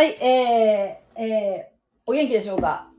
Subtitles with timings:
[0.00, 2.90] はい、えー、えー、お元気でしょうか？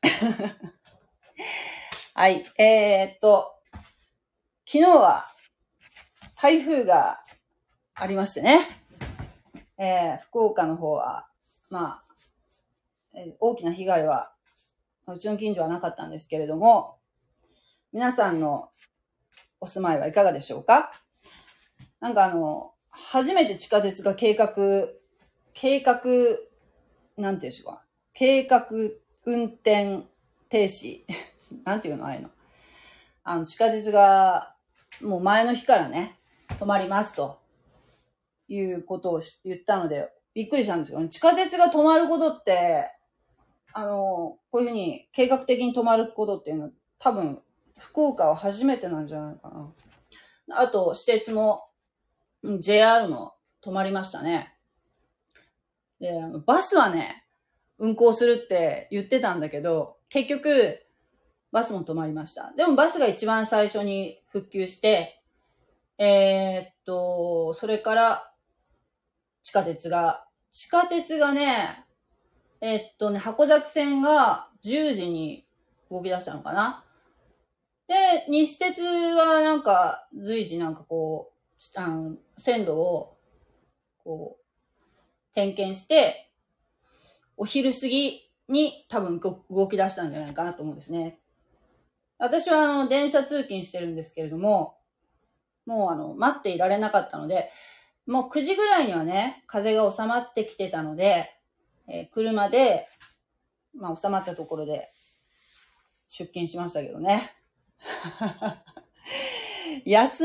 [2.14, 3.54] はい、えー、っと、
[4.64, 5.26] 昨日は
[6.40, 7.22] 台風が
[7.96, 8.60] ありましてね、
[9.76, 11.28] えー、福岡の方は、
[11.68, 12.14] まあ、
[13.12, 14.34] えー大きな被害は、
[15.06, 16.98] うちの近所はなかったんですけれども、
[17.92, 18.70] 皆さんの
[19.60, 20.94] お住まいはいかがでしょうか？
[22.00, 24.54] なんかあの、初めて地下鉄が計画、
[25.54, 26.02] 計画、
[27.16, 27.84] なんていうんでしょうか。
[28.12, 28.66] 計画
[29.24, 30.02] 運転
[30.48, 31.04] 停止。
[31.64, 32.30] なんていうのああいうの。
[33.22, 34.54] あの、地下鉄が、
[35.00, 36.18] もう前の日からね、
[36.48, 37.38] 止まりますと、
[38.48, 42.90] いうことを言ったので、びっくりしたんですけど、ね地下鉄が止まることって、
[43.72, 47.42] あの、こういうふうに計画的に止まることっていうのは、多分、
[47.78, 50.60] 福岡は初めてなんじゃないかな。
[50.60, 51.68] あと、私鉄も、
[52.60, 54.53] JR も止まりましたね。
[56.04, 56.12] で、
[56.44, 57.24] バスはね、
[57.78, 60.78] 運行するって言ってたんだけど、結局、
[61.50, 62.52] バスも止まりました。
[62.58, 65.22] でもバスが一番最初に復旧して、
[65.96, 68.32] えーっと、それから、
[69.40, 71.86] 地下鉄が、地下鉄がね、
[72.60, 75.46] えーっとね、箱崎線が10時に
[75.90, 76.84] 動き出したのかな。
[77.88, 83.16] で、西鉄はなんか、随時なんかこう、あの、線路を、
[84.04, 84.43] こう、
[85.34, 86.30] 点検して、
[87.36, 91.18] お昼過ぎに多分動き出したんじゃないかなと思うんですね。
[92.18, 94.78] 私はあの、電車通勤してるんですけれども、
[95.66, 97.50] もうあの、待っていられなかったので、
[98.06, 101.30] もう9時ぐらいにはね、風が収まってきてたので、
[101.88, 102.86] えー車で、
[103.74, 104.90] まあ収まったところで
[106.08, 107.32] 出勤しましたけどね。
[109.84, 110.24] 休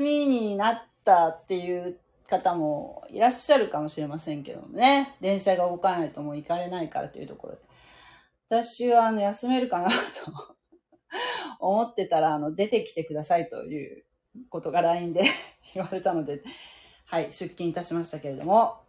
[0.00, 2.00] みになったっていう
[2.32, 5.16] 方もいらっしゃるかもしれませんけどもね。
[5.20, 7.60] 電車が動かないともう行かれないからというところで。
[8.48, 9.94] 私はあの休めるかなと
[11.60, 14.04] 思ってたらあの出てきてくださいという
[14.48, 15.22] ことが LINE で
[15.74, 16.42] 言われたので、
[17.06, 18.80] はい、出勤いたしましたけれども。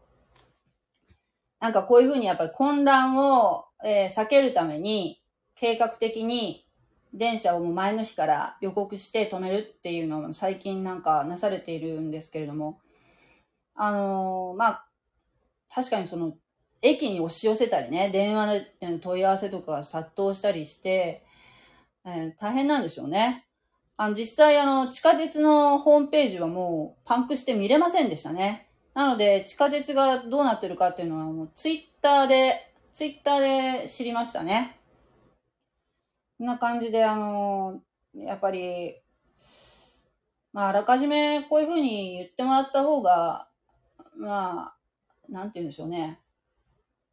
[1.59, 5.21] なんかこういうふうにやっぱり混乱を、えー避けるために
[5.55, 6.67] 計画的に
[7.13, 12.79] 電車をもう前の日から予告して止めるっていうのを最近なんかなされているんですけれども、
[13.75, 14.87] あのーまあ、
[15.73, 16.37] 確かにその、
[16.81, 18.47] 駅に押し寄せたりね、電話
[18.79, 21.25] で問い合わせとか殺到したりして、
[22.05, 23.47] えー大変なんでしょうね。
[23.95, 28.69] あの、実際あの、地下鉄のホームページはもうパンクして見れませんでしたね。
[28.93, 34.79] なので、地下鉄がどうなってるかっていうのはもうツイッターで、ツイッターで知りましたね。
[36.37, 37.81] こんな感じで、あの、
[38.15, 38.95] やっぱり、
[40.51, 43.47] まあ、あらかじめこういうふうに言ってもらった方が、
[44.15, 44.73] ま
[45.29, 46.19] あ、なんて言うんでしょうね。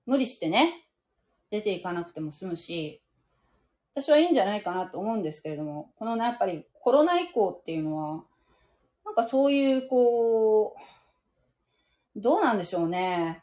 [0.06, 0.86] 無理してね、
[1.50, 3.02] 出ていかなくても済むし、
[3.94, 8.24] 私はいいんじゃないかなと思うんですけれども、このね、やっぱりコロナ以降っていうのは、
[9.04, 10.76] なんかそういう、こ
[12.16, 13.42] う、どうなんでしょうね。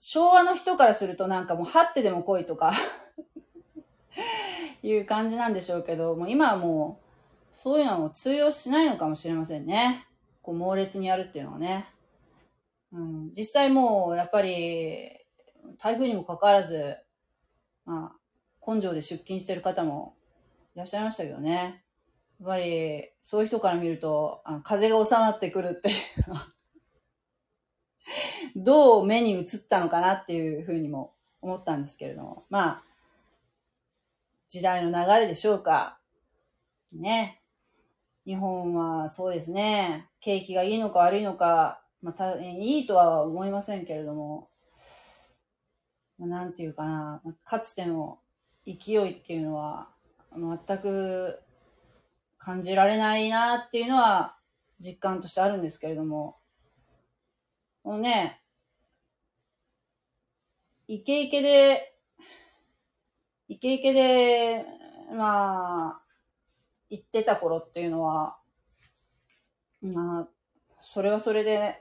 [0.00, 2.72] 昭和の人からするとなんかもう、はってでも来いとか、
[4.82, 10.06] いう感じなんでしょうけど、もう今はもう、そういうのはもう通用しないのかもしれませんね。
[10.42, 11.93] こう、猛烈にやるっていうのはね。
[12.94, 15.10] うん、実際もう、やっぱり、
[15.78, 16.96] 台風にもかかわらず、
[17.84, 20.14] まあ、根性で出勤してる方も
[20.76, 21.84] いらっしゃいましたけどね。
[22.40, 25.92] やっぱり、そういう人から見ると、あ風が収まってくるってい
[26.24, 26.46] うのは、
[28.54, 32.44] どう目に映ったのかなっていうふうにも思ったんですけれども。
[32.48, 32.84] まあ、
[34.48, 35.98] 時代の流れでしょうか。
[36.92, 37.42] ね。
[38.24, 40.08] 日本はそうですね。
[40.20, 44.50] 景気がいいのか悪いのか、まあ、たいいとは思いませんけれども、
[46.18, 48.18] まあなんていうかな、かつての
[48.66, 49.88] 勢いっていうのは、
[50.36, 51.40] 全く
[52.36, 54.36] 感じられないなっていうのは
[54.78, 56.36] 実感としてあるんですけれども、
[57.82, 58.42] このね、
[60.86, 61.96] イケイケで、
[63.48, 64.66] イケイケで、
[65.16, 66.02] まあ、
[66.90, 68.36] 言ってた頃っていうのは、
[69.80, 70.28] まあ、
[70.82, 71.80] それはそれで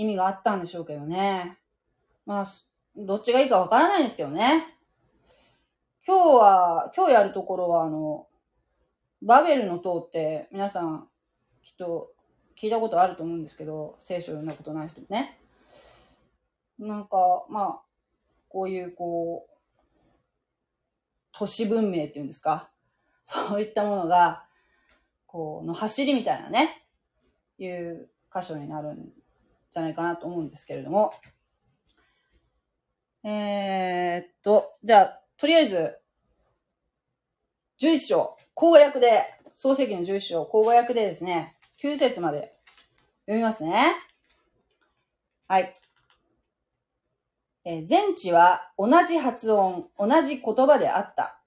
[0.00, 1.58] 意味があったんでしょうけどね。
[2.24, 2.46] まあ、
[2.96, 4.78] どっちがいいかわからないんですけどね。
[6.06, 8.26] 今日は、今日やるところは、あの、
[9.20, 11.06] バベルの塔って皆さん
[11.62, 12.12] きっと
[12.58, 15.38] 聞いたことあると思うんですけど、聖書読んだことない人もね。
[16.78, 17.80] なんか、まあ、
[18.48, 19.50] こういうこう、
[21.32, 22.70] 都市文明っていうんですか。
[23.22, 24.46] そういったものが、
[25.26, 26.86] こう、の走りみたいなね、
[27.58, 29.10] いう箇所になるん
[29.72, 31.12] じゃないかなと思うんですけれども。
[33.22, 35.98] えー、っと、じゃあ、とりあえず、
[37.80, 39.22] 11章、口語訳で、
[39.54, 42.52] 創世記の11章、口語訳でですね、9節まで
[43.26, 43.94] 読みますね。
[45.48, 45.76] はい。
[47.64, 51.40] えー、全地は同じ発音、同じ言葉であった。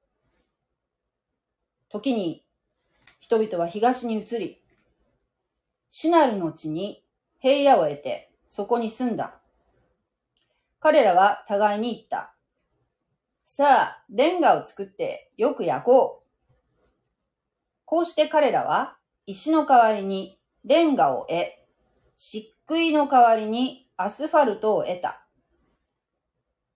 [1.89, 2.43] 時に
[3.19, 4.61] 人々は東に移り、
[5.89, 7.02] シナルの地に
[7.43, 9.41] 平野を得て、そこに住んだ。
[10.79, 12.33] 彼らは互いに言った。
[13.43, 16.81] さあ、レンガを作ってよく焼こう。
[17.83, 18.95] こうして彼らは
[19.25, 21.47] 石の代わりにレンガを得、
[22.15, 25.27] 漆喰の代わりにアスファルトを得た。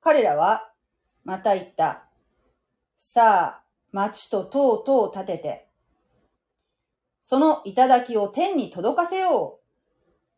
[0.02, 0.74] 彼らは
[1.24, 2.10] また言った。
[2.98, 5.70] さあ、町と塔々を建てて、
[7.24, 9.67] その頂を天に届かせよう。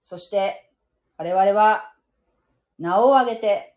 [0.01, 0.71] そして、
[1.17, 1.93] 我々は
[2.77, 3.75] 名を挙げて、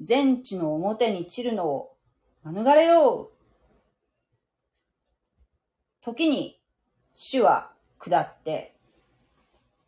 [0.00, 1.96] 全地の表に散るのを
[2.44, 3.30] 免れよう。
[6.00, 6.60] 時に、
[7.14, 8.74] 主は下って、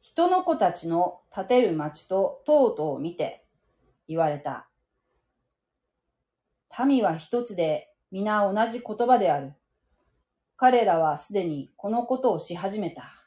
[0.01, 3.45] 人の子たちの建てる町と塔々を見て
[4.07, 4.69] 言われた。
[6.87, 9.55] 民は一つで皆同じ言葉である。
[10.57, 13.24] 彼らはすでにこのことをし始めた。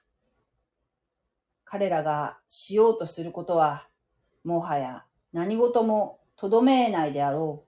[1.70, 3.90] 彼らがしようとすることは、
[4.46, 7.66] もはや何事もとどめえないであろ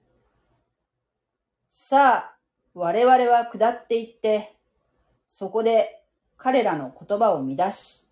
[1.68, 2.36] さあ、
[2.72, 4.56] 我々は下っていって、
[5.28, 6.02] そこで
[6.38, 8.08] 彼らの言葉を乱し、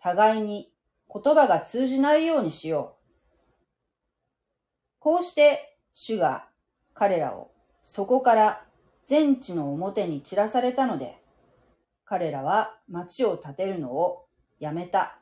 [0.00, 0.72] 互いに
[1.12, 3.06] 言葉が通じないようにしよう。
[4.98, 6.48] こうして主が
[6.94, 7.50] 彼らを
[7.82, 8.64] そこから
[9.06, 11.22] 全地の表に散らされたので、
[12.06, 14.25] 彼らは町を建てるのを
[14.58, 15.18] やめた。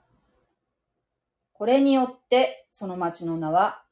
[1.52, 3.82] これによってその町の名は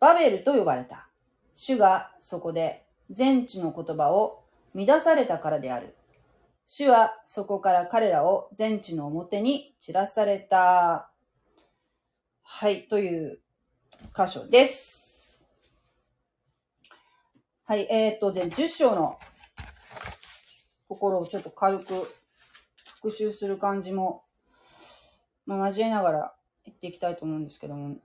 [0.00, 1.08] バベルと呼ばれた。
[1.54, 5.96] 主がそこで全地の言葉を乱されたからである。
[6.66, 11.10] 主はそこから彼らを全地の表に散らされた。
[12.42, 13.40] はい、という
[14.14, 15.46] 箇所です。
[17.64, 19.18] はい、えっ、と、で、10章の
[20.88, 22.14] ところをちょっと軽く
[23.02, 24.24] 復習する感じも、
[25.48, 26.34] まあ、交えながら
[26.66, 27.96] 言っていきたいと思うんですけども、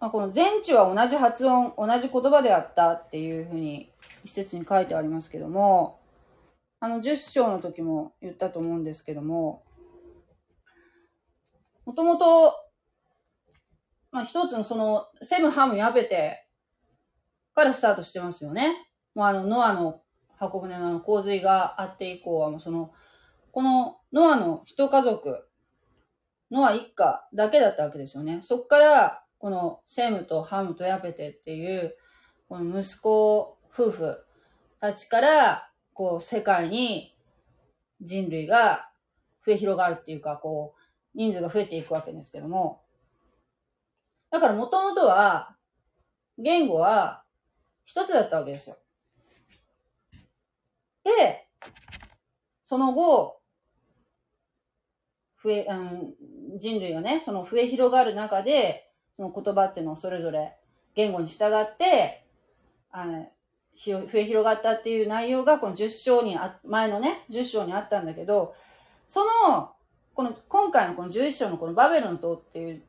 [0.00, 3.90] まあ、この全地は同じ発音、同じ言葉であったっていうふうに
[4.22, 6.00] 一節に書いてありますけども、
[6.78, 9.64] あの10章の時も言ったと思うんですけども、
[11.84, 12.54] もともと、
[14.12, 16.46] まあ一つのその、セムハムヤベテ
[17.56, 18.88] からスタートしてますよね。
[19.16, 20.00] もうあの、ノアの
[20.38, 22.92] 箱舟の洪水があって以降はもうその、
[23.50, 25.48] このノアの一家族、
[26.50, 28.40] ノア一家だけだったわけですよね。
[28.42, 31.96] そっから、このセムとハムとヤペテっていう、
[32.48, 34.24] この息子夫婦
[34.80, 37.16] たちから、こう世界に
[38.00, 38.90] 人類が
[39.46, 40.80] 増え広がるっていうか、こう、
[41.14, 42.82] 人数が増えていくわけですけども。
[44.30, 45.56] だからもともとは、
[46.38, 47.24] 言語は
[47.84, 48.78] 一つだったわけですよ。
[51.04, 51.48] で、
[52.66, 53.40] その後、
[55.44, 56.14] 増え、うん、
[56.58, 60.56] 人類がね、その増え広がる中で、その言葉っていうのをそれぞれ
[60.94, 62.24] 言語に従って、
[62.90, 63.28] あの、
[63.76, 68.54] 増え広がったっていう内容がこの10章にあ、前のね、10章にあったんだけど、
[69.06, 69.72] その、
[70.14, 72.82] この、今回のこの11章のこのバベロン島っていう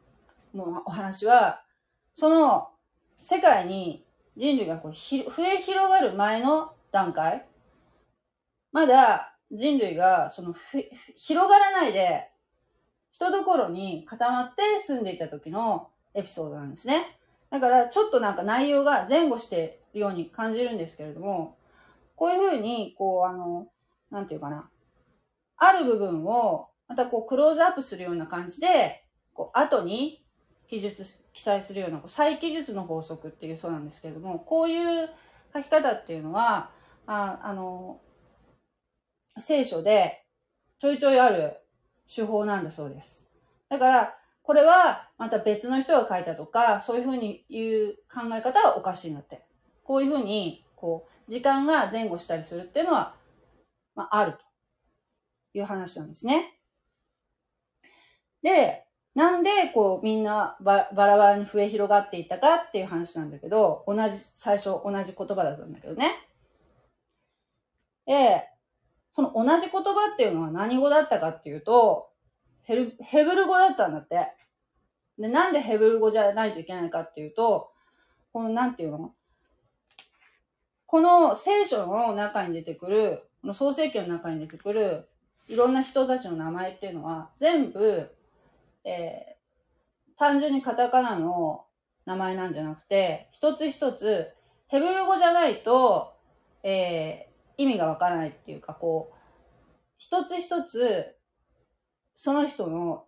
[0.53, 1.63] もうお話は、
[2.15, 2.69] その
[3.19, 4.05] 世界に
[4.37, 7.45] 人類がこうひ増え広がる前の段階、
[8.71, 10.55] まだ人類が、その、
[11.15, 12.29] 広がらないで、
[13.15, 17.17] 人どころに固まって住んでいた時のエピソードなんですね。
[17.49, 21.55] だから、ちょっとなんか内容が前後しているように感じるんですけれども、
[22.17, 23.67] こういうふうに、こう、あの、
[24.11, 24.69] なんていうかな。
[25.55, 30.25] ある部分を、またこう、クローズアップするような感じで、こう、後に
[30.67, 35.09] 記述、記載するような、再記述の法則っていうそうなんですけれども、こういう
[35.53, 36.69] 書き方っていうのは、
[37.07, 38.01] ああの、
[39.39, 40.25] 聖書で
[40.79, 41.64] ちょいちょいある
[42.13, 43.31] 手法なんだそうです。
[43.69, 49.43] だから、これはまた別の人が書いたとか、そういうふうに言う考え方はおかしいなって。
[49.83, 53.15] こういうふうに、こう、時間が前後したりするっていうのは、
[53.95, 54.39] まあ、あると
[55.57, 56.59] いう話なんですね。
[58.43, 58.85] で、
[59.15, 66.11] なんで、こう、みんなババラバラに増え広がっていったかっていう話なんだけど、同じ、最初同じ言葉だったんだけどね。
[68.05, 68.49] で、
[69.15, 72.09] その同じ言葉っていうのは何語だったかっていうと、
[72.63, 74.33] ヘル、ヘブル語だったんだって。
[75.17, 77.71] で、なんでヘブル語じゃないといけないかっていうと、
[78.33, 79.13] この、なんていうの？
[80.85, 85.07] この聖書の中に出てくる、この創世記の中に出てくる、
[85.47, 88.13] いろんな人たちの名前っていうのは、全部、
[88.83, 91.65] えー、単純にカタカナの
[92.05, 94.27] 名前なんじゃなくて、一つ一つ、
[94.67, 96.13] ヘブル語じゃないと、
[96.63, 99.15] えー、意味がわからないっていうか、こう、
[99.97, 101.15] 一つ一つ、
[102.15, 103.05] その人の、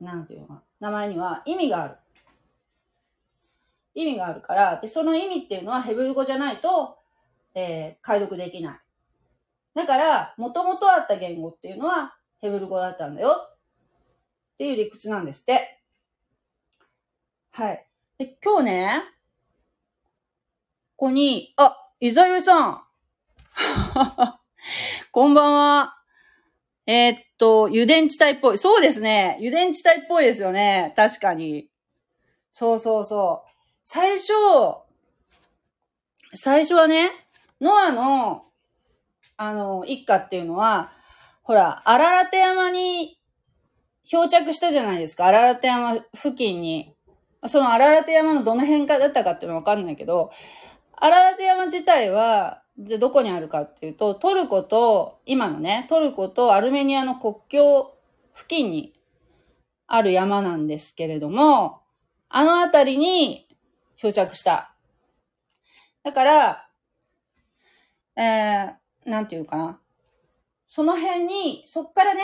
[0.00, 1.96] なんていうのかな、名前には意味がある。
[3.94, 6.98] 意味があるから、で、その意味っていうのはヘブル語じゃないと、
[7.54, 8.80] えー、解読できない。
[9.74, 13.50] だから、元々あった言語っていうのはヘブル語だったんだよ。
[14.54, 15.82] っていう理屈なんですって。
[17.52, 17.86] はい。
[18.18, 19.02] で、今日ね、
[20.96, 22.82] ここに、あ、伊沢ゆさん。
[25.12, 25.96] こんばんは。
[26.86, 28.58] えーっと、油田地帯っぽい。
[28.58, 29.36] そうですね。
[29.40, 30.92] 油田地帯っぽいですよね。
[30.96, 31.68] 確かに。
[32.52, 33.50] そうそうそう。
[33.82, 34.32] 最初、
[36.34, 37.10] 最初はね、
[37.60, 38.46] ノアの、
[39.36, 40.92] あの、一家っていうのは、
[41.42, 43.18] ほら、荒ラテ山に
[44.04, 45.26] 漂着したじゃないですか。
[45.26, 46.94] 荒ラテ山付近に。
[47.46, 50.30] その荒ラテ山のどの辺かだったかっていうのはわかんないけど、
[50.96, 57.94] 荒ラテ山自体は、じゃどこにあるかっていうと、トルコと、今のね、トルコとアルメニアの国境
[58.34, 58.94] 付近に
[59.86, 61.82] ある山なんですけれども、
[62.30, 63.46] あの辺りに
[63.96, 64.74] 漂着した。
[66.02, 66.68] だから、
[68.16, 69.78] えー、なんていうかな。
[70.66, 72.22] その辺に、そっからね、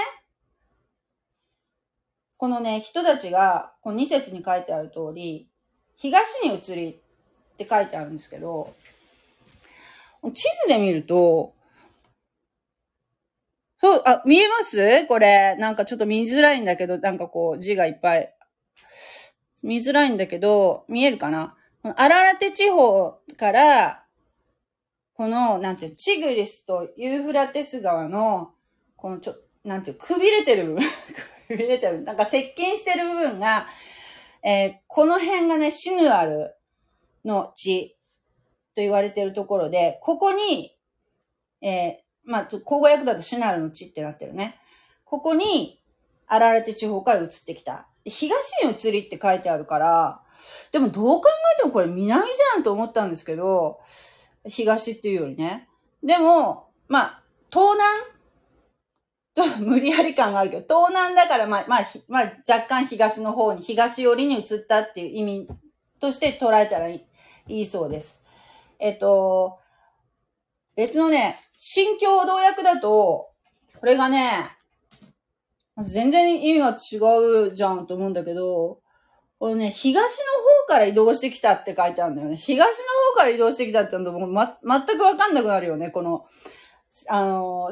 [2.38, 5.50] このね、人たちが、この2節に書いてある通り、
[5.96, 8.74] 東に移りって書いてあるんですけど、
[10.32, 11.54] 地図で見ると、
[13.78, 15.06] そう、あ、見えます？
[15.06, 15.54] これ。
[15.56, 18.34] なんかちょっと見づらいんだけど、なんかこう字がいっぱい。
[19.62, 21.54] 見づらいんだけど、見えるかな？
[21.82, 24.04] このアララテ地方から、
[25.14, 28.52] この、なんていう、チグリスとユーフラテス川の、
[28.96, 30.82] このちょ、なんていう、くびれてる部分。
[31.48, 32.02] くびれてる。
[32.02, 33.66] なんか接近してる部分が、
[34.42, 36.54] えーこの辺がね、シヌアル
[37.24, 37.95] の地
[38.76, 40.76] と言われてるところで、ここに、
[41.62, 44.60] えーまあ、ちょ口語訳だとシナルの地ってなってるね。
[45.04, 45.80] ここに、
[46.26, 47.88] アララテ地方から移ってきた。
[48.04, 50.20] 東に移りって書いてあるから、
[50.72, 53.80] でもどう考えてもこれ南じゃんと思ったんですけど、
[54.44, 55.68] 東っていうよりね。
[56.04, 58.16] でも、まあ、東南
[59.34, 65.48] ちょっと無理やり感があるけど、東南だから、まあ、まあ、まあ、若干東の方に、東寄りに移ったっていう意味
[65.98, 67.06] として捉えたらい
[67.46, 68.25] いそうです。
[68.78, 69.58] えっと、
[70.76, 73.30] 別のね、新共同訳だと、
[73.80, 74.56] これがね、
[75.78, 78.80] 全然意味が違うじゃんと思うんだけど、
[79.38, 80.00] これね、東の
[80.64, 82.36] 方から移動してきたって書いてあるんだよね。
[82.36, 82.64] 東の
[83.12, 86.24] 方から移動してきたってのともう、ま、全くわかんなくなるよね、この、
[87.08, 87.70] あの、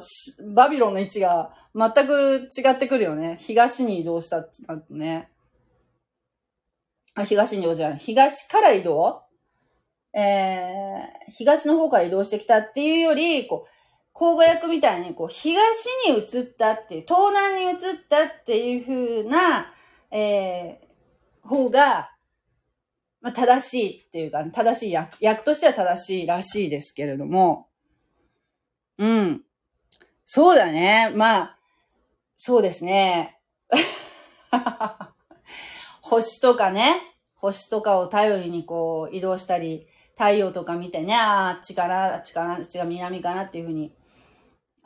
[0.54, 3.36] バビロンの位置が全く違ってくるよね。
[3.38, 5.30] 東に移動したってなるとね。
[7.14, 7.98] あ、東に移動じゃない。
[7.98, 9.23] 東から移動
[10.16, 13.70] えー、東の方から移動してきたっていうより、こう、
[14.12, 17.78] 口語訳みたいに、こう、東に移ったっていう、東南に移っ
[18.08, 19.72] たっていう風な、
[20.12, 22.12] えー、方が、
[23.20, 27.66] まあ、正しいっていうか、正しい訳、訳としては正しいらしいですけれども、
[28.98, 29.42] うん。
[30.24, 31.10] そうだね。
[31.16, 31.58] まあ、
[32.36, 33.40] そうですね。
[36.02, 37.00] 星とかね、
[37.34, 43.92] 星とかを頼りにこう移動したり、太陽とか見てね、あっちかな、あっちかな、あっちが南かなっていうふうに、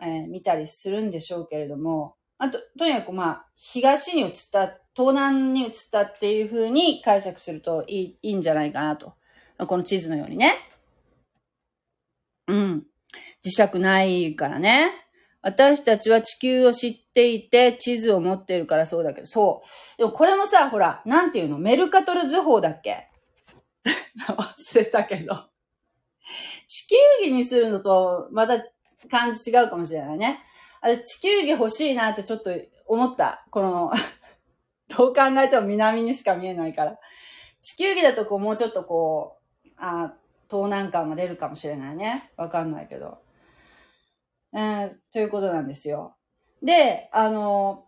[0.00, 9.14] えー見たりするんでしょうけれども、あと、とにかくまあ、東に移った、東南に移ったっていうふうに解釈するといいいいんじゃないかなと。
[9.58, 10.54] この地図のようにね。
[12.46, 12.86] うん。
[13.44, 14.90] 磁石ないからね。
[15.42, 19.98] 私たちは地球を知っていて地図を持っているからそうだけど、そう。
[19.98, 21.58] でもこれもさ、ほら、なんていうの？
[21.58, 23.08] メルカトル図法だっけ？
[24.28, 25.34] 忘れたけど。
[26.66, 28.62] 地球儀にするのとまた
[29.10, 30.40] 感じ違うかもしれないね。
[30.80, 32.50] 私地球儀欲しいなってちょっと
[32.86, 33.44] 思った。
[33.50, 33.92] この、
[34.96, 36.98] どう考えても南にしか見えないから。
[37.62, 40.14] 地球儀だとこうもうちょっとこう、あ
[40.50, 42.30] 東南感が出るかもしれないね。
[42.36, 43.18] わかんないけど。
[44.54, 46.16] えー、ということなんですよ。
[46.62, 47.84] で、あの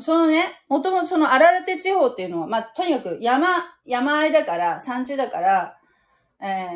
[0.00, 3.48] そのね、もともとその荒ラテ地方っていうのは、まあ、とにかく山、
[3.84, 5.78] 山あいだから、山地だから、
[6.40, 6.66] え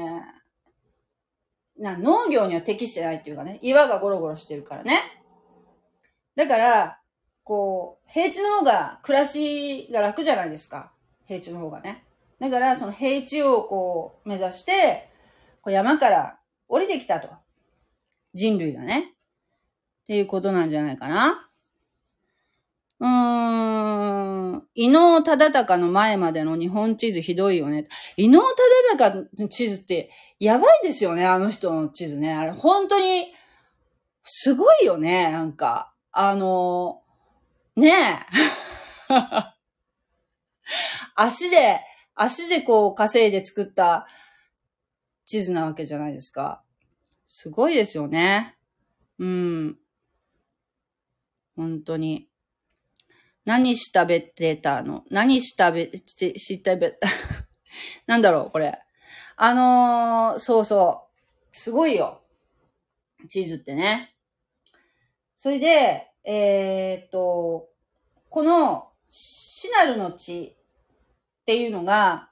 [1.79, 5.01] ー、な、農業には適してないっていうかね、岩がゴロゴロしてるからね。
[6.35, 6.99] だから、
[7.45, 10.93] こう、平地の方が暮らしが楽じゃないですか。
[11.25, 12.05] 平地の方がね。
[12.41, 15.11] だから、その平地をこう、目指して、
[15.61, 17.29] こう山から降りてきたと。
[18.35, 19.15] 人類がね。
[20.03, 21.49] っていうことなんじゃないかな。
[23.03, 24.63] うーん。
[24.75, 27.89] 伊能忠敬の前までの日本地図ひどいよね。
[28.17, 28.47] 伊能忠
[28.97, 32.33] 敬の地図ってやばいですよね、あの人の地図ね。
[32.33, 33.35] あれ本当に、
[34.23, 35.93] すごいよね、なんか。
[36.13, 37.03] あの、
[37.75, 38.27] ねえ。
[41.17, 41.81] 足で、
[42.15, 44.07] 足でこう稼いで作った
[45.25, 46.63] 地図なわけじゃないですか。
[47.27, 48.57] すごいですよね。
[49.19, 49.79] うん。
[51.57, 52.32] 本当に。
[53.45, 55.05] 何し食べてたの？
[55.11, 56.99] 何し食べ、し、し食べ、
[58.07, 58.79] なんだろう、これ。
[59.37, 61.09] あのー、そうそ
[61.53, 61.57] う。
[61.57, 62.23] すごいよ。
[63.29, 64.15] チーズってね。
[65.37, 67.69] それで、えー、っと、
[68.31, 70.57] このシナルの地
[71.41, 72.31] っていうのが、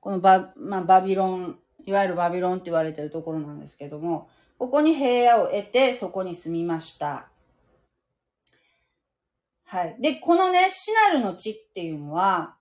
[0.00, 7.29] このバ、まあ、バビロン、いわゆるバビロンって言われてるところなんですけども、ここに平野を得て、そこに住みました。
[9.70, 9.96] はい。
[10.00, 12.56] で、このね、シナルの地っていうのは、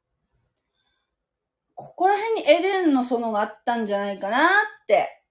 [1.73, 5.23] ここら辺にエデンの園があったんじゃないかなって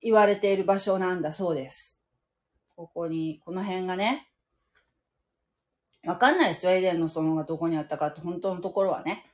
[0.00, 2.02] 言われている場所なんだそうです。
[2.74, 4.30] ここに、この辺がね。
[6.06, 9.26] わかんないですよ、エデンの園がどこにあったかって本当のところはね。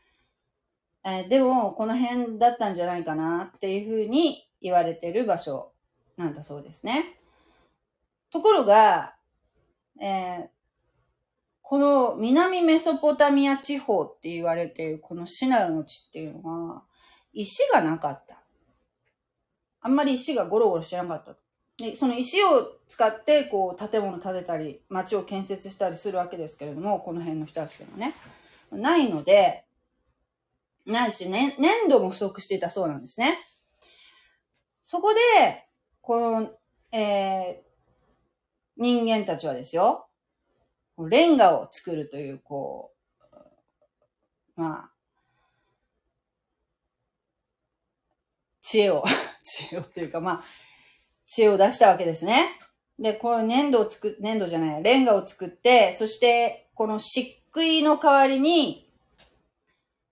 [1.04, 5.70] えー、でも、この辺だったんじゃないかなっていうふうに言われてる場所
[6.16, 7.20] なんだそうですね。
[8.32, 9.14] ところが、
[10.00, 10.57] えー、
[11.68, 16.82] この南メソポタミア地方って言われているこのシナルの地っていうのは、
[17.34, 18.40] 石がなかった。
[19.82, 21.36] あんまり石がゴロゴロしてなかった。
[21.76, 28.14] で、その石を使って、こう、建物建てたり、街を建設したりするわけですけれども、この辺の人たちではね。
[28.72, 29.66] ないので、
[30.86, 33.36] ないし、ね、粘土も不足していたそうなんですね。
[34.84, 35.66] そこで、
[36.00, 36.50] この、
[36.92, 40.07] えー、人間たちはですよ、
[41.06, 42.92] レンガを作るという、こ
[44.56, 44.90] う、まあ、
[48.60, 49.04] 知恵を
[49.44, 50.44] 知恵をというか、まあ、
[51.26, 52.58] 知恵を出したわけですね。
[52.98, 58.90] で、この粘土を作、粘土じゃない、レンガを作って、そして、この漆喰の代わりに、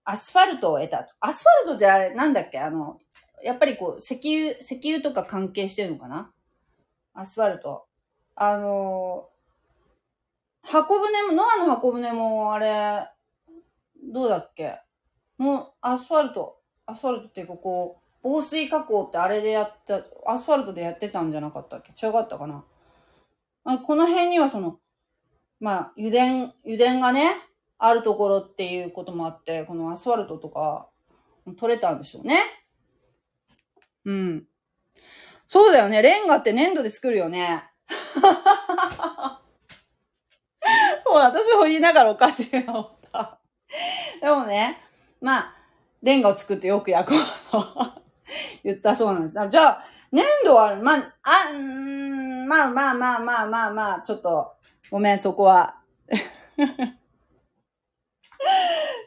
[0.05, 1.12] アスファルトを得た。
[1.18, 2.61] アスファルトってあれ、なんだっけ？
[2.61, 3.01] あの、
[3.42, 6.33] やっぱりこう、石油、石油とか関係してるのかな？
[7.12, 7.88] アスファルト。
[8.37, 9.29] あの
[10.66, 13.09] 箱舟も、ノアの箱舟も、あれ、
[14.12, 14.81] どうだっけ？
[15.38, 21.92] もう、アスファルト、アスファルトっていうかこう、防水加工ってあれでやった、アスファルトでやってたんじゃなかったっけ？
[21.92, 22.64] 違かったかな？
[23.79, 24.79] この辺にはその、
[25.61, 27.33] まあ、油田、油田がね、
[27.79, 30.88] あるところっていうこともあって、このアスファルトとか、
[31.59, 32.40] 取れたんでしょうね。
[34.05, 34.44] うん。
[35.46, 36.02] そうだよね。
[36.02, 37.64] レンガって粘土で作るよね。
[41.18, 43.38] 私も言いながらおかしいな思った。
[44.20, 44.79] でもね、
[45.20, 45.57] まあ、
[46.02, 47.92] レンガを作ってよく焼くもの
[48.62, 49.48] 言ったそうなんです。
[49.50, 54.55] じゃあ、粘土は、まあ、あ、んまあまあまあまあまあまあ、ちょっと、
[54.90, 55.83] ごめん、そこは。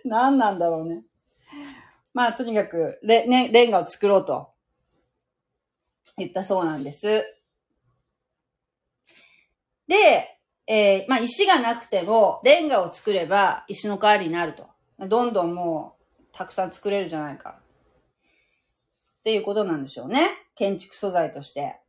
[0.06, 1.04] 何なんだろうね。
[2.14, 4.52] まあ、とにかく、レ、ね、レンガを作ろうと
[6.18, 7.24] 言ったそうなんです。
[9.88, 10.39] で、
[10.72, 14.68] えー、まあ、石がなくても、レンガを作れば石の代わりになると。
[15.08, 17.58] どんどんもう、たくさん作れるじゃないか。
[17.58, 17.62] っ
[19.24, 20.30] ていうことなんでしょうね。
[20.56, 21.80] 建築素材として。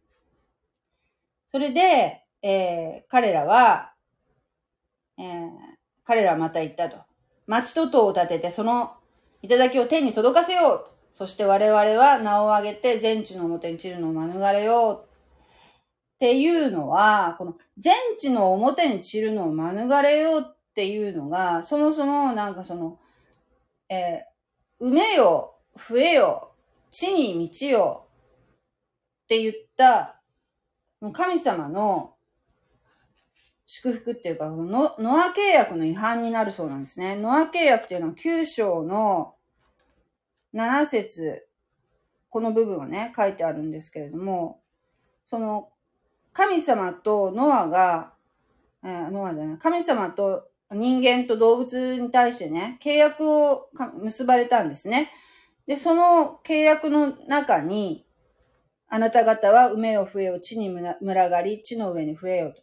[1.53, 3.93] それで、えー、彼らは、
[5.19, 5.51] えー、
[6.05, 6.97] 彼らはまた言ったと。
[7.47, 8.95] 町と塔を建てて、その
[9.43, 15.10] 頂を天に届かせようとそして我々は名を上げて全地の表に散るのを免れよう。
[16.21, 22.99] っていうのは、この全地の表に散るのを免れようっていうのが、そもそもなんかその、
[23.89, 26.53] えー、埋めよ、増えよ、
[26.91, 28.07] 地に満ちよ
[29.25, 30.21] って言った、
[31.15, 32.17] 神様の
[33.65, 37.17] 祝福っていうか、ノノア契約の違反になるそうなんですね。
[37.17, 39.37] ノア契約っていうのは9章の
[40.53, 41.47] 7節
[42.29, 44.61] この部分はね、書いてあるんですけれども、
[45.25, 45.71] その
[46.33, 48.13] 神様とノアが、
[48.85, 55.11] えー、ノアじゃない、神様と人間と動物に対してね、契約を結ばれたんですね。
[55.67, 58.07] で、その契約の中に、
[58.89, 62.63] あなた方は埋めよ増えよ、地に群がり、地の上に増えよと。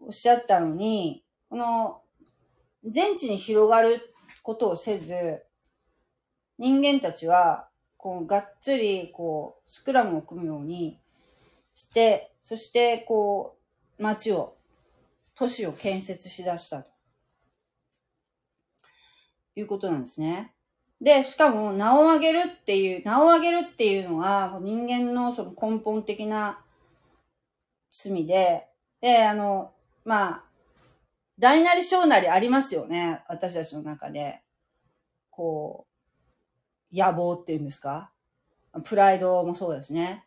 [0.00, 2.02] おっしゃったのに、この
[2.84, 4.00] 全地に広がる
[4.42, 5.42] ことをせず、
[6.58, 11.00] 人間たちは、こう、がっつり、こう、スクラムを組むように
[11.78, 13.56] して、そして、こ
[13.98, 14.56] う、街を、
[15.36, 16.90] 都市を建設しだしたと。
[19.54, 20.54] いうことなんですね。
[21.00, 26.64] で、しかも、名を上げるっていう、名を上げるっていうのは、人間のその根本的な
[27.92, 28.66] 罪で、
[29.00, 29.72] で、あの、
[30.04, 30.44] まあ、
[31.38, 33.22] 大なり小なりありますよね。
[33.28, 34.42] 私たちの中で。
[35.30, 35.86] こ
[36.92, 38.10] う、野望っていうんですか？
[38.82, 40.24] プライドもそうですね。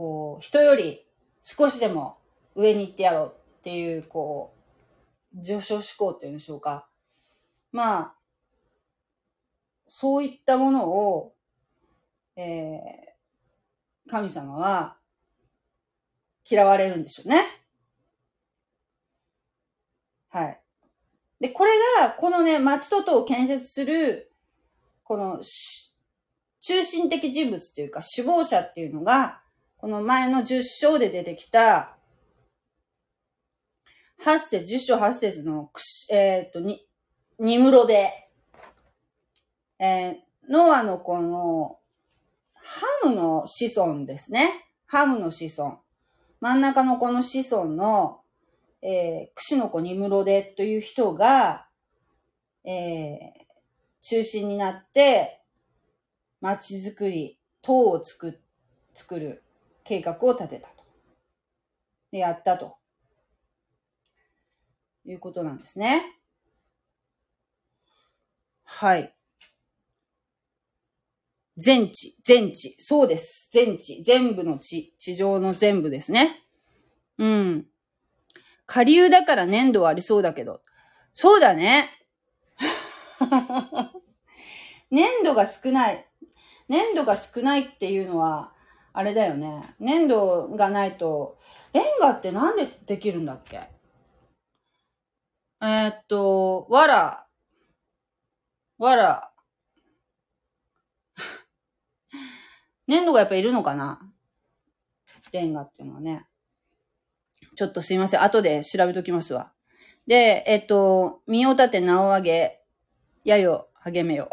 [0.00, 1.04] こう、人より
[1.42, 2.16] 少しでも
[2.54, 4.54] 上に行ってやろうっていう、こ
[5.36, 6.88] う、上昇志向っていうんでしょうか。
[7.70, 8.14] まあ、
[9.88, 11.34] そういったものを、
[12.34, 14.96] えー、神様は
[16.50, 17.44] 嫌われるんでしょうね。
[20.30, 20.60] はい。
[21.40, 24.32] で、これが、このね、町ととを建設する、
[25.04, 25.42] この、
[26.60, 29.39] 中心的人物っていうか、首謀者っていうのが、
[29.80, 31.96] この前の10章で出てきた、
[34.22, 36.86] 8節、10章8節のくし、えっ、ー、と、に、
[37.38, 38.28] ニムロで、
[39.78, 41.78] えー、ノアのこの、
[42.52, 44.50] ハムの子孫ですね。
[44.84, 45.78] ハムの子孫。
[46.40, 48.20] 真ん中のこの子孫の、
[48.82, 51.66] えー、クシの子ニムロデという人が、
[52.64, 53.18] えー、
[54.02, 55.40] 中心になって、
[56.42, 58.42] 街づくり、塔を作、
[58.92, 59.42] 作る
[59.84, 60.84] 計画を立てたと。
[62.12, 62.76] で、やったと。
[65.04, 66.02] いうことなんですね。
[68.64, 69.14] はい。
[71.56, 72.76] 全地、全地。
[72.78, 73.50] そうです。
[73.52, 74.02] 全地。
[74.02, 74.94] 全部の地。
[74.98, 76.44] 地上の全部ですね。
[77.18, 77.66] うん。
[78.66, 80.62] 下流だから粘土はありそうだけど。
[81.12, 81.90] そうだね。
[84.90, 86.06] 粘土が少ない。
[86.68, 88.54] 粘土が少ないっていうのは、
[88.92, 89.74] あれだよね。
[89.78, 91.38] 粘土がないと、
[91.72, 93.60] レンガってなんでできるんだっけ？
[95.62, 97.26] えー、っと、わら、
[98.78, 99.32] わら、
[102.88, 104.00] 粘土がやっぱいるのかな？
[105.32, 106.26] レンガっていうのはね。
[107.54, 108.22] ちょっとすいません。
[108.22, 109.52] 後で調べときますわ。
[110.06, 112.60] で、えっと、身を立て名を上げ、
[113.24, 114.28] やよ、励めよ。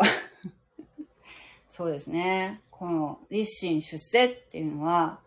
[1.67, 2.62] そうですね。
[2.78, 5.20] この立身出世っていうのは、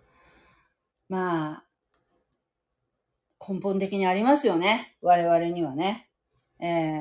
[1.08, 1.64] まあ、
[3.44, 4.96] 根本的にありますよね。
[5.02, 6.08] 我々にはね。
[6.60, 7.00] え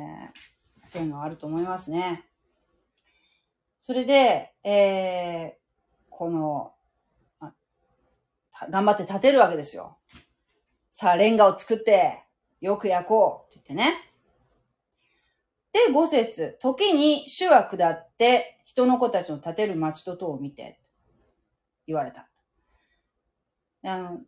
[0.84, 2.26] ー、そういうのはあると思いますね。
[3.80, 6.74] それで、えー、この、
[8.72, 10.00] 頑張って立てるわけですよ。
[10.92, 12.24] さあ、レンガを作って、
[12.60, 14.09] よく焼こうって言ってね。
[15.72, 20.80] で、五節、時に主は下って、人の子たちの建てる町と塔を見て、
[21.88, 22.30] 言われた。
[23.84, 24.22] あの、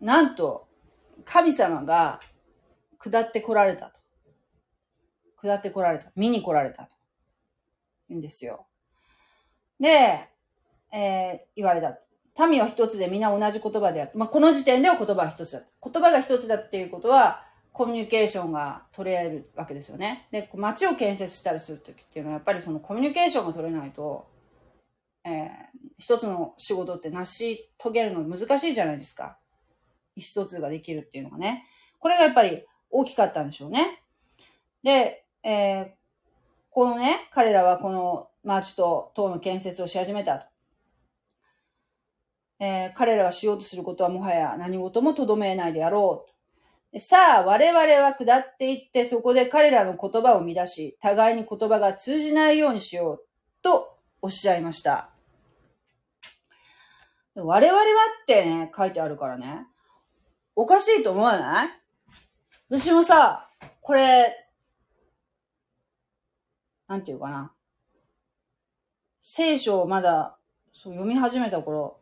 [0.00, 0.68] なんと、
[1.24, 2.20] 神様が
[2.98, 4.00] 下って来られたと。
[5.40, 6.12] 下って来られた。
[6.16, 6.96] 見に来られたと。
[8.08, 8.66] 言うんですよ。
[9.78, 10.28] で、
[10.92, 11.98] えー、言われた。
[12.48, 14.10] 民は一つで皆同じ言葉である。
[14.14, 15.62] まあ、この時点では言葉は一つだ。
[15.82, 20.28] 言葉が一つだっていうことは、コミュニケーションが取れるわけですよね。
[20.30, 24.26] で、街を建設したりするときっていうのは、やっぱりそのコミュニケーションが取れないと、
[25.24, 25.48] えー、
[25.98, 29.38] 一つの仕事って成し遂げるの難しいじゃないですか。
[30.16, 31.66] 一つができるっていうのがね。
[31.98, 34.02] これがやっぱり大きかったんでしょうね。
[34.82, 35.86] で、えー、
[36.70, 40.46] このね、彼らはこの町と塔の建設をし始めたと。
[42.58, 46.39] えー、彼らがしようとすることはもはや何事もとどめないであろう。
[46.98, 53.24] さあ、我々は下っていって、そこで彼らの言葉を乱し、互いに言葉が通じないようにしよう、
[53.62, 55.10] とおっしゃいました。
[57.36, 57.84] 我々は
[58.22, 59.66] ってね、書いてあるからね。
[60.56, 61.68] おかしいと思わない？
[62.68, 63.48] 私もさ、
[63.82, 64.48] これ、
[66.88, 67.52] なんていうかな。
[69.22, 70.36] 聖書をまだ
[70.72, 72.00] そう読み始めた頃、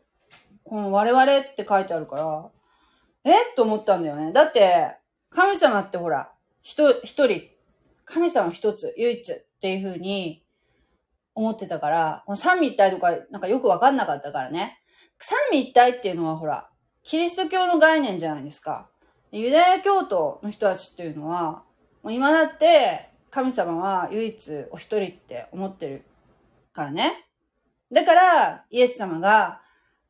[0.64, 2.51] この我々って書いてあるから、
[3.30, 3.54] え？
[3.56, 4.32] と思ったんだよね。
[4.32, 4.96] だって、
[5.30, 7.42] 神様ってほら、一人、
[8.04, 10.44] 神様一つ、唯一っていう風に
[11.34, 14.80] 思ってたから、この三位一体とかなんかよくわかんなかったからね。
[15.18, 16.70] 三位一体っていうのはほら、
[17.02, 18.88] キリスト教の概念じゃないですか。
[19.30, 21.64] ユダヤ教徒の人たちっていうのは、
[22.02, 26.04] もう今だって神様は唯一お一人って思ってる
[26.72, 27.26] からね。
[27.92, 29.60] だから、イエス様が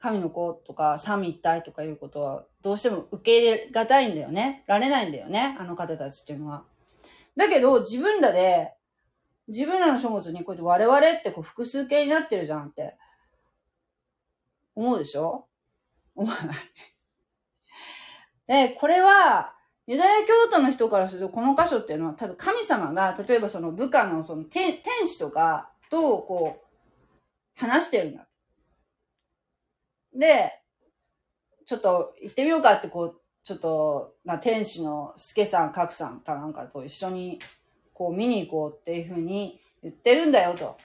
[0.00, 4.64] 神の子とか三位一体とかいうことはどうしても受け入れがたいんだよね。
[4.66, 5.56] られないんだよね。
[5.58, 6.64] あの方たちっていうのは。
[7.36, 8.74] だけど自分らで、
[9.48, 12.96] 自分らの書物にこうやって我々ってこう複数形になってるじゃんって
[14.74, 15.46] 思うでしょ？
[16.14, 16.56] 思わない。
[18.46, 19.54] で、これは、
[19.86, 26.66] ユダヤ教徒の人からすると、この箇所っていうのは、多分神様が、例えばその部下のその天使とかと、こう、
[27.56, 28.27] 話してるんだ。
[30.14, 30.52] で、
[31.64, 37.38] ちょっと行ってみようかって、こう、ちょっと、な、天使の助さん、格さんかなんかと一緒に、
[37.94, 40.76] こう見に行こうっていうふうに言ってるんだよ、と。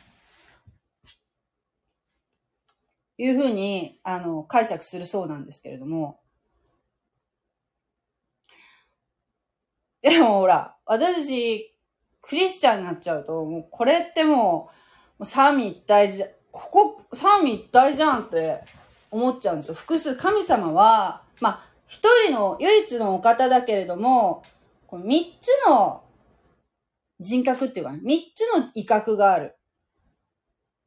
[3.18, 6.20] いうふうに、あの、解釈するそうなんですけれども。
[10.02, 11.78] でもほら、私たち、
[12.22, 14.70] クリスチャンになっちゃうと、もうこれっても
[15.20, 18.64] う、三位一体じゃ、ここ、三位一体じゃんって
[19.14, 19.76] 思っちゃうんですよ。
[19.76, 24.44] 複数、神様は、まあ、一人の唯一のお方だけれども、
[24.88, 26.04] この三つの
[27.20, 29.56] 人格っていうかね、三つの威嚇がある。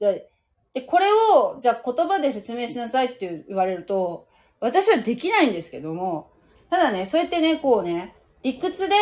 [0.01, 0.29] で、
[0.75, 4.27] で、これを、じゃあ言葉で説明しなさいって言われると、
[4.59, 6.33] 私はできないんですけども、
[6.69, 8.95] ただね、そうやってね、こうね、理屈で、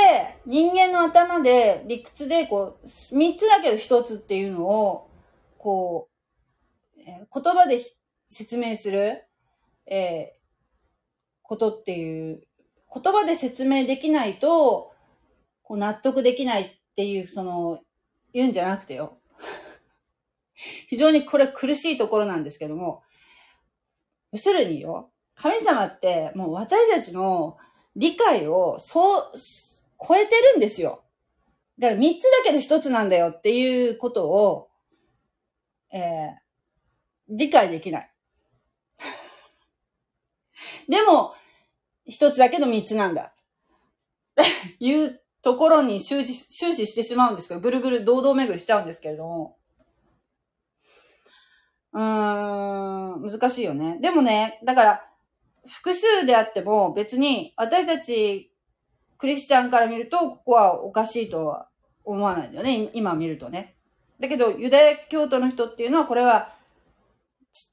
[0.47, 5.09] 人間の頭で、理屈で、こう、三つだけど一つっていうのを、
[5.57, 6.09] こ
[6.97, 7.79] う、え、言葉で
[8.35, 9.23] 説明する、
[9.87, 10.39] えー、
[11.43, 12.43] ことっていう、
[12.93, 14.93] 言葉で説明できないと、
[15.63, 17.81] こう納得できないっていう、その、
[18.33, 19.19] 言うんじゃなくてよ。
[20.89, 23.05] 非常にこれ苦しいところなんですけども、
[24.33, 27.57] 要するによ、神様ってもう私たちの
[27.95, 29.33] 理解をそう、
[30.07, 31.05] 超えてるんですよ。
[31.79, 34.71] だから三つだけど一つなんだよっていうことを、
[35.93, 36.35] えー、
[37.29, 38.14] 理解できない。
[40.89, 41.35] でも、
[42.07, 43.35] 一つだけど三つなんだ。
[44.79, 49.59] いうところに終始終始してしまうんですけど、ぐるぐる堂々巡りしちゃうんですけれども。
[51.93, 53.99] うーん、難しいよね。
[54.01, 55.11] でもね、だから、
[55.67, 58.53] 複数であっても別に私たち
[59.17, 61.69] クリスチャンから見ると、ここはおかしいとは
[62.05, 62.91] 思わないんだよね。
[62.93, 63.77] 今見るとね。
[64.21, 66.55] だけど、ユダヤ教徒の人っていうのは、これは、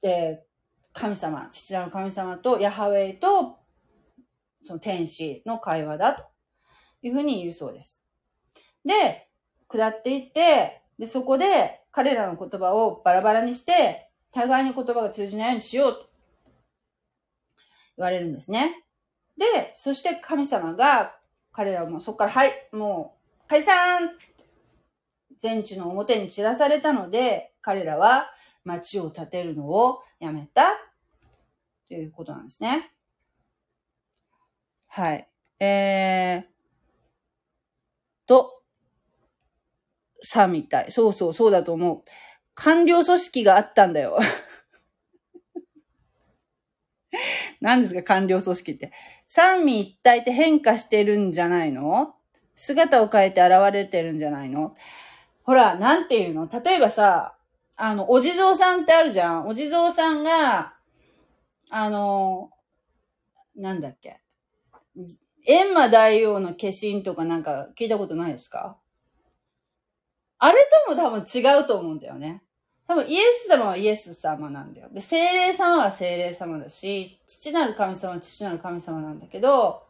[0.02, 0.51] えー、
[0.92, 3.58] 神様、父なる神様とヤハウェイと、
[4.64, 6.24] その天使の会話だと
[7.02, 8.06] いうふうに言うそうです。
[8.84, 9.28] で、
[9.68, 16.10] 下っていって、で、そこで彼らの言葉をバラバラにして、互いに言葉が通じないようにしようと
[17.96, 18.84] 言われるんですね。
[19.36, 21.16] で、そして神様が
[21.52, 24.10] 彼らもそこから、はい、もう解散
[25.38, 28.30] 全地の表に散らされたので、彼らは
[28.64, 30.62] 町を建てるのをやめた
[31.88, 32.92] ということなんですね。
[34.88, 35.28] はい。
[35.60, 36.48] えー、
[38.26, 38.62] と、
[40.22, 40.90] さみたい。
[40.90, 42.02] そうそう、そうだと思う。
[42.54, 44.18] 官僚組織があったんだよ。
[47.60, 48.92] 何ですか、官僚組織って。
[49.26, 52.14] 三位一体って変化してるんじゃないの？
[52.54, 54.74] 姿を変えて現れてるんじゃないの？
[55.42, 56.48] ほら、なんていうの？
[56.48, 57.36] 例えばさ、
[57.76, 59.46] あの、お地蔵さんってあるじゃん。
[59.46, 60.74] お地蔵さんが、
[61.70, 62.50] あの、
[63.56, 64.20] なんだっけ。
[65.46, 68.78] 閻魔大王の化身とかなんか聞いたことないですか？
[70.38, 72.42] あれとも多分違うと思うんだよね。
[72.86, 74.88] 多分イエス様はイエス様なんだよ。
[74.90, 79.86] で、精霊様は精霊様だし、父なる神様は父なる神様なんだけど、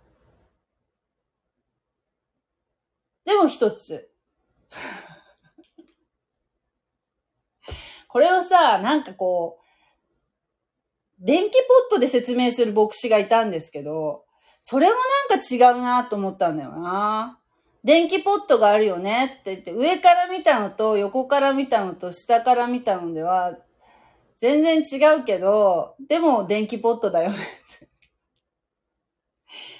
[3.25, 4.11] でも一つ。
[8.12, 9.62] これをさ、なんかこう、
[11.18, 14.27] 電気ポットで説明する牧師がいたんですけど、
[14.61, 14.96] それも
[15.31, 17.38] なんか違うなと思ったんだよな。
[17.83, 23.57] 電気ポットがあるよねって言って、上から見たのと横から見たのと下から見たのでは、
[24.37, 27.38] 全然違うけど、でも電気ポットだよね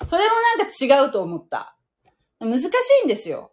[0.07, 1.77] それもなんか違うと思った。
[2.41, 2.65] 難し
[3.03, 3.53] いんですよ。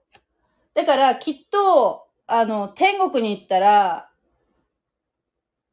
[0.73, 4.08] だからきっと、あの、天国に行ったら、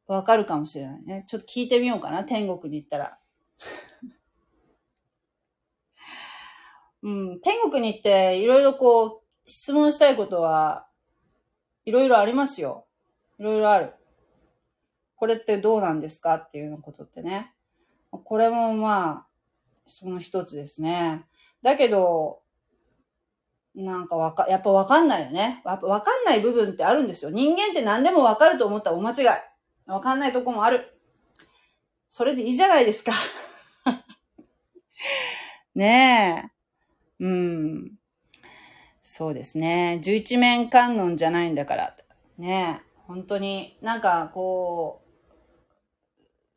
[0.07, 1.23] わかるかもしれないね。
[1.27, 3.19] ちょっと聞いてみようかな、天国に行ったら。
[7.03, 10.87] うん、天国に行っていろいろこう、質問したいことは、
[11.85, 12.87] いろいろありますよ。
[13.37, 13.93] いろいろある。
[15.15, 16.35] これってどうなんですか？
[16.35, 17.53] っていうようなことってね。
[18.11, 19.27] これもまあ、
[19.85, 21.25] その一つですね。
[21.61, 22.41] だけど、
[23.75, 25.61] なんかわか、やっぱわかんないよね。
[25.63, 27.31] わかんない部分ってあるんですよ。
[27.31, 29.56] 人間って何でもわかると思ったら大間違い。
[29.87, 30.93] わかんないとこもある。
[32.09, 33.13] それでいいじゃないですか。
[35.75, 36.51] ね
[37.19, 37.23] え。
[37.23, 37.97] うん。
[39.01, 39.99] そうですね。
[40.01, 41.95] 十一面観音じゃないんだから。
[42.37, 42.87] ねえ。
[43.07, 45.07] 本当に、なんかこう、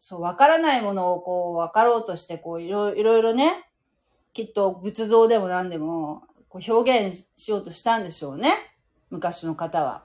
[0.00, 3.70] そう、わからないものをこう、わかろうとして、こう、いろいろね、
[4.32, 8.52] きっと仏像でも何でも、こう表現しようとしたんでしょうね。
[9.10, 10.04] 昔の方は。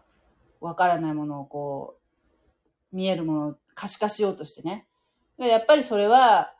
[0.62, 1.94] わからないものをこう、
[2.95, 4.88] 見えるものを可視化しようとしてね。
[5.38, 6.53] やっぱりそれは、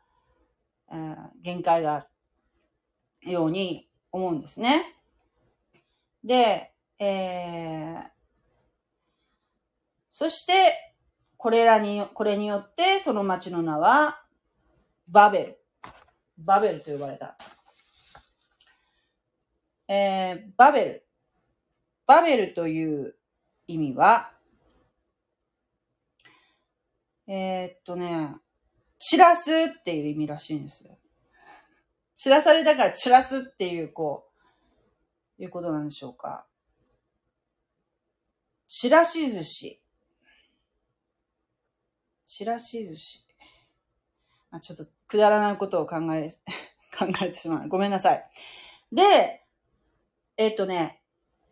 [1.42, 2.08] 限界があ
[3.24, 4.98] るように思うんですね。
[6.26, 8.02] で、えー、
[10.10, 10.94] そして、
[11.38, 14.22] これらに、これによって、その町の名は、
[15.08, 15.60] バベル。
[16.38, 17.38] バベルと呼ばれた。
[19.88, 21.08] えー、バベル。
[22.06, 23.16] バベルという
[23.68, 24.35] 意味は、
[27.28, 28.36] えー、っとね、
[29.00, 30.86] 散らすっていう意味らしいんです。
[32.16, 34.28] 散らされたから散らすっていう、こ
[35.40, 36.46] う、いうことなんでしょうか。
[38.68, 39.82] ちらし寿司。
[42.28, 43.26] ちらし寿司。
[44.52, 46.30] あ、ちょっとくだらないことを考え、
[46.98, 47.68] 考えてしまう。
[47.68, 48.30] ごめんなさい。
[48.92, 49.46] で、
[50.38, 51.02] えっ、とね、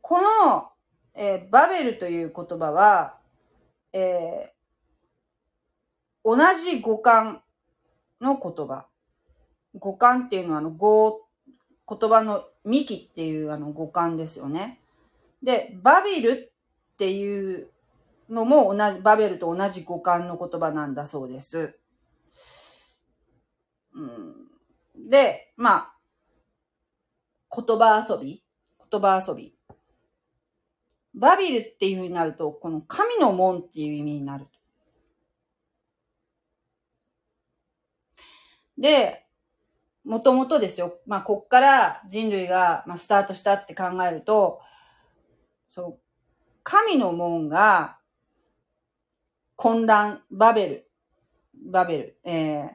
[0.01, 0.71] この、
[1.13, 3.19] えー、バベルという言葉は、
[3.91, 4.53] えー、
[6.24, 7.41] 同じ語感
[8.21, 8.88] の言葉。
[9.76, 11.21] 語感っていうのはあの語、
[11.88, 14.80] 言葉の幹っていうあの語感ですよね。
[15.41, 16.51] で、バビル
[16.93, 17.69] っていう
[18.30, 21.78] のも同じ、バベルと同じ語感の言葉なんだそうです。
[23.93, 25.95] うん、で、まあ、
[27.55, 28.43] 言葉遊び
[28.91, 29.55] 言葉遊び。
[31.15, 34.47] バビルっていう風になると、この神の門っていう意味になる。
[38.84, 39.23] で、
[40.03, 40.99] もともとですよ。
[41.07, 44.59] まあ、こっから人類が、まあ、スタートしたって考えると、
[45.69, 45.99] そう、
[46.63, 47.97] 神の門が、
[49.55, 50.89] 混乱、バベル、
[51.71, 52.69] バベル、えー、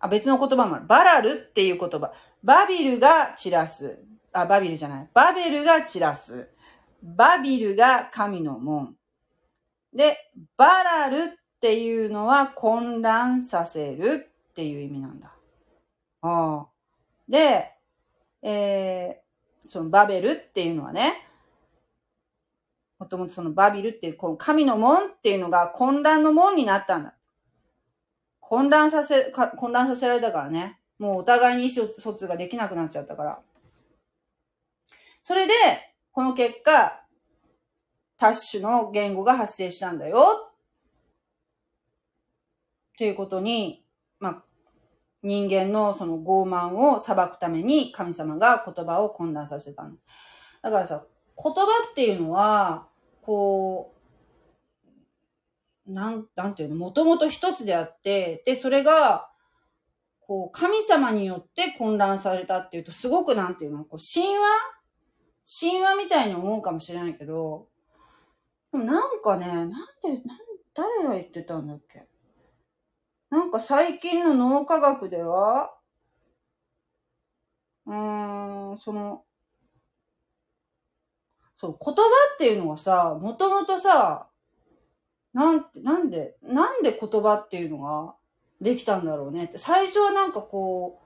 [0.00, 0.86] あ、別の言葉もある。
[0.88, 2.12] バラルっていう言葉。
[2.42, 4.00] バビルが散らす。
[4.32, 5.08] あ、バビルじゃない。
[5.14, 6.48] バベルが散らす。
[7.04, 8.96] バビルが神の門。
[9.94, 10.16] で、
[10.56, 11.20] バラルっ
[11.60, 15.31] ていうのは混乱させるっていう意味なんだ。
[16.22, 16.68] ああ。
[17.28, 17.72] で、
[18.42, 21.12] えー、そのバベルっていうのはね、
[22.98, 27.14] もともとそのバビルっていう、この神の門っていうのが混乱の門になったんだ。
[28.40, 30.78] 混乱させ、混乱させられたからね。
[30.98, 33.40] もうお互いに意思疎通ができなくなっちゃったから。
[35.24, 35.52] それで、
[36.12, 37.04] この結果、
[38.16, 40.52] タッシュの言語が発生したんだよ。
[42.96, 43.81] ということに、
[45.22, 49.96] 人間のその傲慢を裁くために神様が言葉を混乱させたの。
[50.62, 51.04] だからさ、
[51.42, 52.88] 言葉っていうのは、
[53.22, 53.94] こ
[55.86, 59.28] う、なん、なんていうの、もともと一つであって、で、それが、
[60.20, 64.42] こう、神様によって混乱されたっていうと、すごくなんていうの、こう、神話？
[65.44, 67.66] 神話みたいに思うかもしれないけど、
[68.70, 69.74] でもなんかね、なんで、
[70.24, 70.38] なん
[70.72, 72.06] 誰が言ってたんだっけ？
[73.32, 75.74] なんか最近の脳科学では、
[77.86, 79.24] うーん、その、
[81.56, 82.02] そう、言葉
[82.34, 84.28] っていうのはさ、もともとさ、
[85.32, 88.14] なんて、なんで、なんで言葉っていうのが
[88.60, 89.56] できたんだろうねって。
[89.56, 91.00] 最初はなんかこ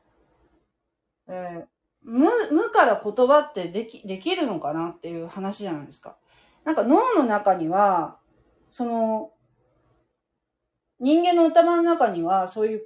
[1.29, 1.67] う、えー、
[2.03, 6.17] 無、無から言葉ってでき、できるのかなっていう話じゃないですか。
[6.65, 8.19] なんか脳の中には、
[8.73, 9.31] その、
[11.01, 12.83] 人間の頭の中には、そういう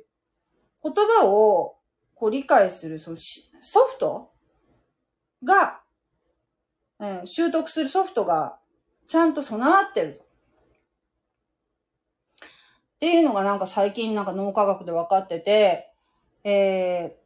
[0.83, 1.77] 言葉を
[2.15, 4.33] こう理解するそのソフト
[5.45, 5.81] が、
[7.01, 8.59] えー、習得するソフトが
[9.07, 10.23] ちゃんと備わってる。
[12.97, 15.91] っていうのがなんか最近なんか脳科学で分かってて、
[16.45, 17.21] えー、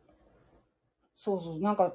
[1.16, 1.94] そうそう、なんか、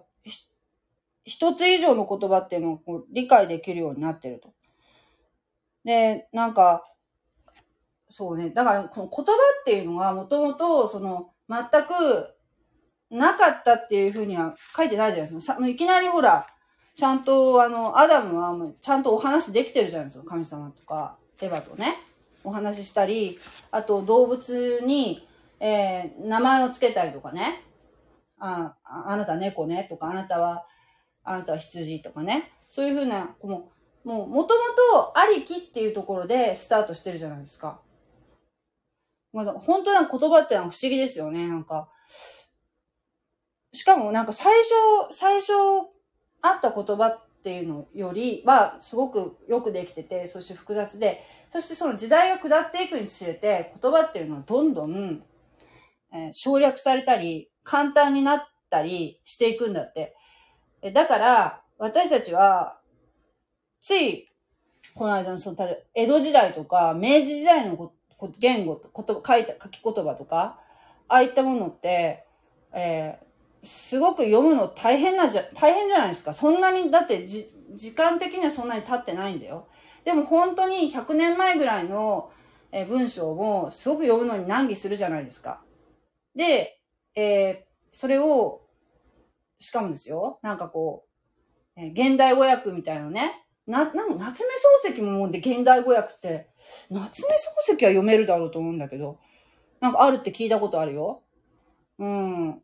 [1.24, 4.54] 一つ以上の言葉っていうのをこう理解できるようになってると。
[5.86, 6.84] で、なんか、
[8.10, 8.50] そうね。
[8.50, 9.32] だから、この言葉
[9.62, 12.36] っていうのは、もともと、その、全く、
[13.12, 15.68] なかったっていうふうには書いてないじゃないですか。
[15.68, 16.48] いきなりほら、
[16.96, 20.26] ちゃんと、あの、アダムはもうちゃんとお話できてるじゃないですか。
[20.26, 21.98] 神様とか、エヴァとね。
[22.44, 23.40] お話ししたり、
[23.72, 25.28] あと動物に、
[25.60, 27.64] えー、名前をつけたりとかね。
[28.40, 30.66] あ、あなた猫ねとか、あなたは、
[31.24, 32.52] あなたは羊とかね。
[32.70, 33.72] そういうふうな、も、
[34.04, 34.62] もう、もとも
[34.94, 37.82] とありきっていうところでスタートしてるじゃないですか。
[39.32, 41.90] まあ、本当な言葉ってのは不思議ですよね、なんか。
[43.74, 44.74] しかもなんか最初、
[45.12, 45.54] 最初
[46.42, 55.24] あった言葉っていうのよりは、すごくよくできてて、そして複雑で、そしてその時代が下っていくにつれて、言葉っていうのはどんどん、
[56.12, 60.16] えー、省略されたり、簡単になったりしていくんだって。
[60.94, 62.80] だから、私たちは、
[63.80, 64.30] つい、
[64.96, 65.58] この間のその、
[65.94, 67.99] 江戸時代とか、明治時代のこと
[68.40, 70.60] 言語、言葉、書いた、書き言葉とか、
[71.08, 72.26] ああいったものって、
[72.74, 76.34] えー、すごく読むの大変なじゃ、大変じゃないですか。
[76.34, 79.68] そんなに、だってじ、時間的にはそんなに経ってないんだよ。
[80.04, 82.32] でも本当に100年前ぐらいの、
[82.72, 85.62] えー、文章もすごく読むのに難儀するじゃないですか。
[86.36, 86.80] で、
[87.16, 88.62] えー、それを、
[89.60, 91.06] しかもですよ、なんかこ
[91.76, 94.56] う、えー、現代語訳みたいなね、な、なん夏目
[94.90, 96.50] 漱石ももうで現代語訳って、
[96.90, 99.20] 夏目漱石は読めるだろうと思うんだけど、
[99.80, 101.22] なんかあるって聞いたことあるよ。
[102.00, 102.62] うん。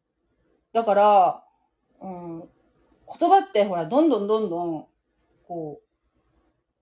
[0.74, 1.44] だから、
[2.02, 2.40] うん、
[3.20, 4.88] 言葉ってほら、どんどんどんどん、
[5.48, 5.80] こ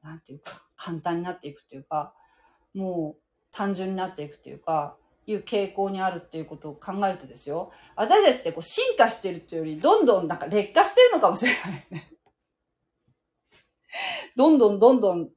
[0.01, 2.13] う、なんていうか、簡単になっていくっていうか、
[2.73, 3.21] もう
[3.51, 4.95] 単純になっていくっていうか、
[5.25, 7.73] いう傾向にあるっていうことを考えるとですよ。
[7.97, 12.12] 私たちってこう進化してるっていうより、どんどんなんか劣化してるのかもしれないね。
[14.35, 15.29] どんどんどんどん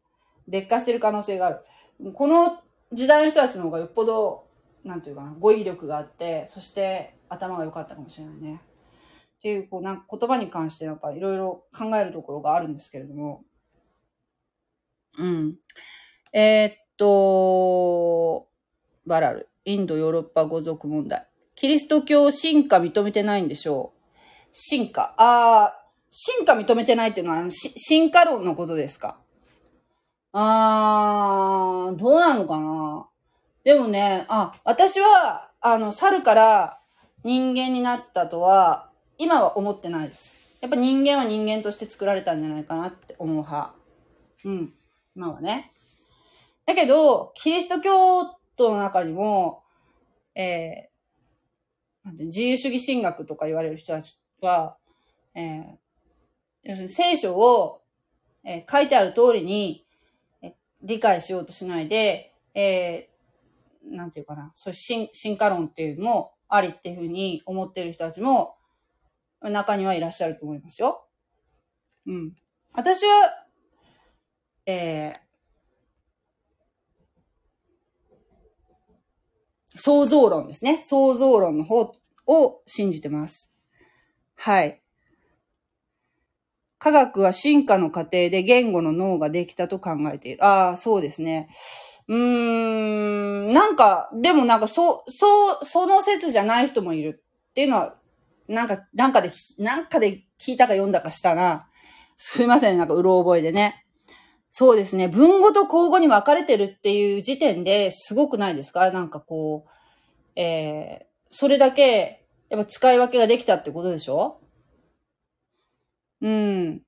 [0.48, 2.12] 劣化してる可能性がある。
[2.14, 2.60] この
[2.92, 4.46] 時代の人たちの方がよっぽど、
[4.84, 8.60] なんていうかな、語彙力があって、そして頭が良かったかもしれないね。
[9.38, 13.44] っていう、こう、なんか言葉に関してなんかいろいろ考えるところがあるんですけれども。
[15.18, 15.58] うん。
[16.32, 18.48] えー、っと、
[19.06, 19.48] バラル。
[19.64, 21.26] インド・ヨーロッパ語族問題。
[21.56, 23.96] キリスト教進化認めてないんでしょう
[24.52, 25.14] 進化。
[25.18, 29.18] ああ、進化認めてないっていうのは、進化論のことですか？
[30.32, 33.08] あー、どうなのかな？
[33.64, 36.80] でもね、あ、私は、あの、猿から
[37.24, 40.58] 人間になったとは、今は思ってないです。
[40.60, 43.74] やっぱ人間は人間として作られたんじゃないかなって思う派。
[44.44, 44.72] うん。
[45.14, 45.70] 今はね。
[46.66, 48.24] だけど、キリスト教
[48.56, 49.62] 徒の中にも、
[50.34, 54.76] えー、自由主義神学とか言われる人たちは、
[55.34, 55.76] えー、
[56.66, 57.80] 要するに聖書を、
[58.44, 59.86] えー、書いてある通りに、
[60.42, 60.52] えー、
[60.82, 68.56] 理解しようとしないで、えー、なんていうかな、そういう進進化論っていうのもありっていうふうに思ってる人たちも、
[69.40, 71.06] 中にはいらっしゃると思いますよ。
[72.06, 72.36] うん。
[72.72, 73.46] 私は、
[74.66, 75.14] えー、
[79.78, 80.80] 創造論ですね。
[80.80, 81.94] 創造論の方
[82.26, 83.52] を信じてます。
[84.34, 84.82] はい。
[86.78, 90.44] 科学は進化の過程で言語の脳ができたと考えている。
[90.44, 91.48] ああ、そうですね。
[92.08, 97.96] うーん、なんか、でもなんか、そう、そう、その説じゃない人もいるっていうのは、
[98.46, 101.68] なんか、なんかで、なんかで聞いたか読んだかしたな。
[102.16, 103.84] すいません、なんか、うろ覚えでね。
[104.50, 105.08] そうですね。
[105.08, 108.90] 文語と口語に分かれてるっていう時点ですごくないですか？
[108.90, 109.70] なんかこう、
[110.40, 114.40] えー、それだけ、やっぱ使い分けができたってことでしょ？
[116.26, 116.82] うん。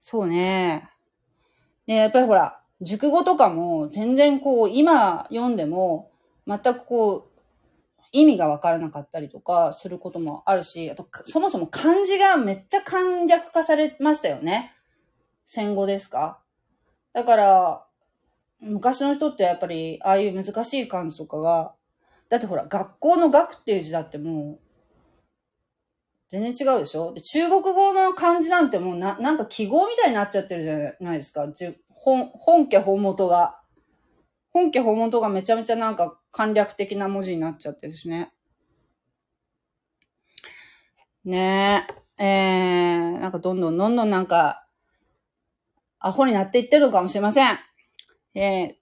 [0.00, 0.90] そうね。
[1.86, 6.10] ね、やっぱりほら、熟語とかも全然こう、今読んでも、
[6.48, 7.40] 全くこう、
[8.10, 14.74] 意味がわからなかったりとかすることもあるし、あと、そもそも漢字がめっちゃ簡略化されましたよね。
[15.46, 16.40] 戦後ですか
[17.12, 17.86] だから、
[18.60, 21.74] 昔の人ってやっぱり、ああいう難しい漢字とかが、
[22.28, 24.63] だってほら、学校の学っていう字だってもう、
[26.30, 27.12] 全然違うでしょ？
[27.12, 31.46] で、中国語の漢字なんてもうな、なんか記号みたいになっちゃってるじゃないですか。
[31.88, 33.60] 本、本家本元が。
[34.50, 38.32] 本家本元がめちゃめちゃなんか簡略的な文字になっちゃってるしね。
[41.24, 41.86] ね
[42.18, 42.24] え。
[42.24, 44.66] えー、なんかどんどんどんどんなんか
[45.98, 47.58] アホになっていってるのかもしれません。
[48.34, 48.74] えー、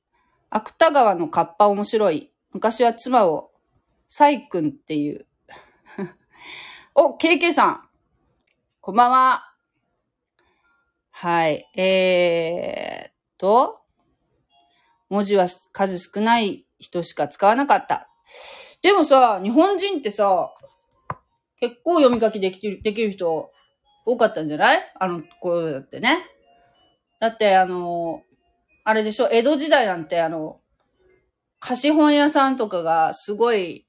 [0.51, 2.32] 芥川のカッパ面白い。
[2.53, 3.53] 昔は妻を、
[4.09, 5.26] サイ君っていう。
[6.95, 7.88] お、KK さん。
[8.82, 9.55] こんばんは。
[11.11, 11.66] はい。
[11.74, 13.80] えー、っと、
[15.09, 18.11] 文字は数少ない人しか使わなかった。
[18.82, 20.53] でもさ、日本人ってさ、
[21.61, 23.51] 結構読み書きできる、できる人
[24.05, 24.93] 多かったんじゃない？
[25.01, 26.18] あの声だってね。
[27.20, 28.22] だって、あの、
[28.84, 30.61] あれでしょ、江戸時代なんて、あの、
[31.59, 33.86] 貸本屋さんとかがすごい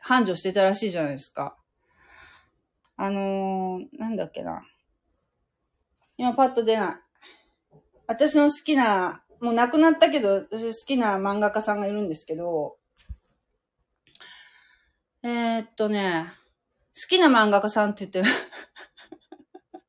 [0.00, 1.56] 繁盛してたらしいじゃないですか。
[2.96, 4.62] あのー、なんだっけな。
[6.16, 6.94] 今パッと出ない。
[8.06, 12.78] 私の好きなもう亡くなったけど、私好きな漫画家さんがいるんですけど、
[15.22, 16.32] えー、っとね、
[16.94, 18.32] 好きな漫画家さんって言って、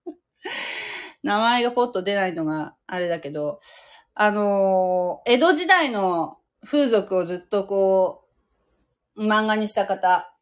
[1.24, 3.60] 名前がポッと出ないのがあれだけど、
[4.14, 8.28] あのー、江戸時代の風俗をずっとこ
[9.16, 10.35] う、漫画にした方、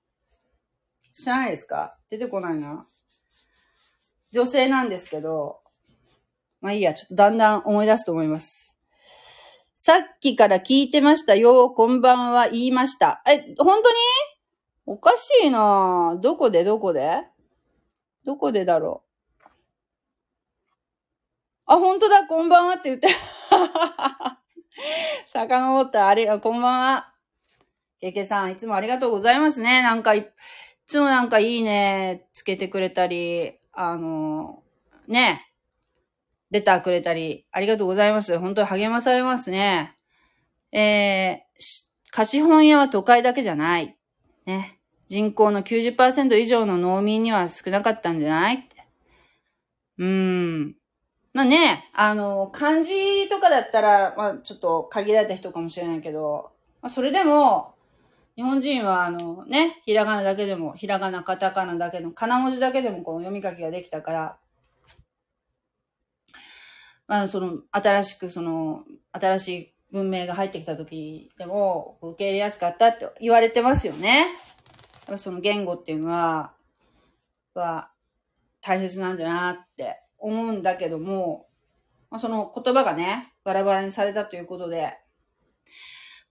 [1.14, 1.98] 知らないですか？
[2.10, 2.86] 出てこないな。
[4.32, 5.60] 女性なんですけど、
[6.60, 8.80] まあいいや、ちょっとだんだん思い出すと思います。
[9.76, 13.22] さっきから聞いてましたよ、こんばんは言いました。
[13.28, 13.96] え、本当に？
[14.86, 16.64] おかしいなどこで？
[16.64, 17.24] どこで？
[18.26, 19.04] どこでだろ
[19.46, 19.50] う？
[21.66, 23.08] あ、本当だ、こんばんはって言って。
[25.28, 27.14] 遡った、あれ、こんばんは。
[28.00, 29.82] けけさん、いつもありがとうございますね。
[29.82, 30.14] なんか、
[30.94, 34.62] つもなんかいいね、つけてくれたり、あの、
[35.08, 35.52] ね、
[36.52, 38.38] レターくれたり、ありがとうございます。
[38.38, 39.98] 本当に励まされますね。
[40.72, 43.98] えー、貸本屋は都会だけじゃない。
[44.46, 44.78] ね。
[45.08, 48.56] 人口の90%以上の農民には少なかったんじゃない？
[48.58, 48.86] って。
[49.98, 50.76] うーん。
[51.34, 56.52] まあね、あの、漢字とかだったら、まあちょっと限られた人かもしれないけど、
[56.84, 57.73] まあそれでも、
[58.36, 64.38] 日本人はあのね、ひらがなだけでも、ひらがな、カタカナだけの、かな文字だけでもこう読み書きができたから、
[67.08, 74.26] まあその、新しくその、新しい文明が入ってきた時でも、受け入れやすかったって言われてますよね。
[75.18, 76.54] その言語っていうのは、
[77.54, 77.92] は、
[78.62, 81.48] 大切なんだなって思うんだけども、
[82.10, 84.98] まあ、その言葉がね、バラバラにされたということで、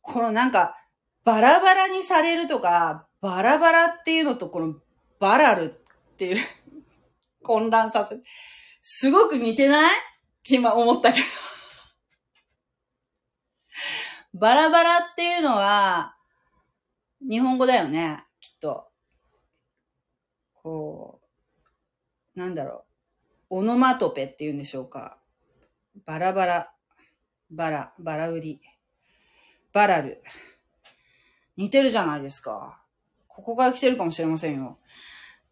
[0.00, 0.81] このなんか、
[1.24, 4.74] バラバラにされるとか、バラバラっていうのとこの
[5.20, 6.36] バラルっていう
[7.42, 8.24] 混乱させる。
[8.82, 9.90] すごく似てない？
[10.48, 11.26] 今思ったけど
[14.34, 16.16] バラバラっていうのは、
[17.20, 18.90] 日本語だよね、きっと。
[20.54, 21.20] こ
[22.34, 22.84] う、なんだろ
[23.50, 23.58] う。
[23.58, 25.18] オノマトペって言うんでしょうか。
[26.06, 26.74] バラバラ、
[27.50, 28.60] バラ、バラ売り、
[29.72, 30.22] バラル。
[31.56, 32.80] 似てるじゃないですか。
[33.28, 34.78] ここから来てるかもしれませんよ。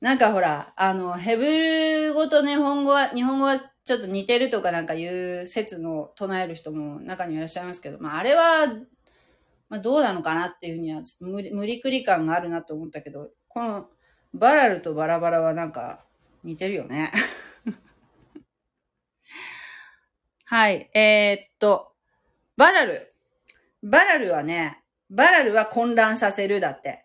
[0.01, 8.67] なんかほら、あの、ヘブル語と日本語は、日本語はちょっと似てるとかなんかいう説の唱える人も中にいらっしゃいますけど、まああれは、
[9.69, 13.89] まあどうなのかなっていうふうにはちょっと無理無理くり感があるなと思ったけど、この
[14.33, 16.05] バラルとバラバラはなんか
[16.45, 17.11] 似てるよね。
[20.47, 20.91] はい。
[20.95, 21.93] えー、っと、
[22.57, 23.15] バラル。
[23.83, 24.80] バラルはね、
[25.11, 27.05] バラルは混乱させるだって。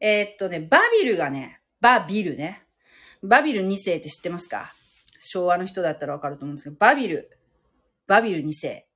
[0.00, 2.62] えー、っとね、バビルがね、バビルね。
[3.22, 4.72] バビル2世って知ってますか？
[5.20, 7.30] 昭和の人だったらわかると思うんですけど、バビル。
[8.06, 8.86] バビル2世。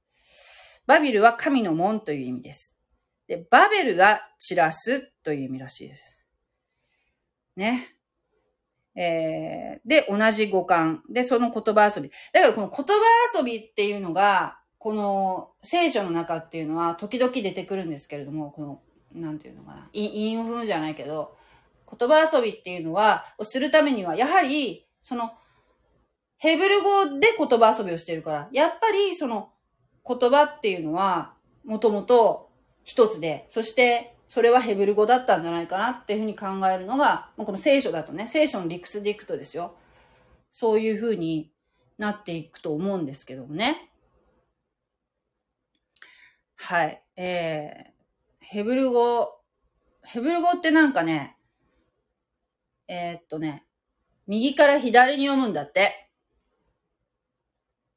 [0.86, 2.76] バビルは神の門という意味です。
[3.26, 6.26] で、バベルが散らすという意味らしいです。
[7.56, 7.96] ね。
[8.94, 11.02] えー、で、同じ語感。
[11.10, 12.10] で、その言葉遊び。
[12.32, 18.80] だからこの言葉遊びっていうのが、この聖書の中っていうのは時々出てくるんですけれども、この、
[19.20, 19.88] なんていうのかな。
[19.92, 21.36] 韻を踏むじゃないけど、
[21.90, 25.32] 言葉遊びっていうのは、をするためには、やはり、その、
[26.38, 29.48] ヘブル語で言葉遊びをしてるから、やっぱりその
[30.06, 31.34] 言葉っていうのは、
[31.64, 32.52] もともと
[32.84, 39.74] 一つで、そしてそれはヘブル語だったんじゃないかなっていうふうに考えるのが、この聖書だとね、聖書の理屈でいくとですよ。
[40.52, 41.50] そういうふうに
[41.98, 43.90] なっていくと思うんですけどもね。
[46.56, 47.02] はい。
[47.16, 49.40] えー、ヘブル語、
[50.04, 51.36] ヘブル語ってなんかね、
[52.88, 53.64] えー、っとね、
[54.26, 56.10] 右から左に読むんだって。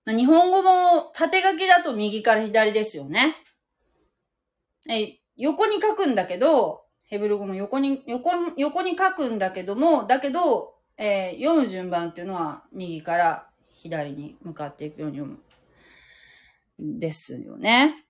[0.05, 3.35] 日本語も縦書きだと右から左ですよね。
[4.89, 16.99] え横に書くんだけど、ヘブル語も横に、横に、横に書くんだけども、だけど、えー、読む順番っていうのは右から左に向かっていくように読む。
[16.99, 18.05] ですよね。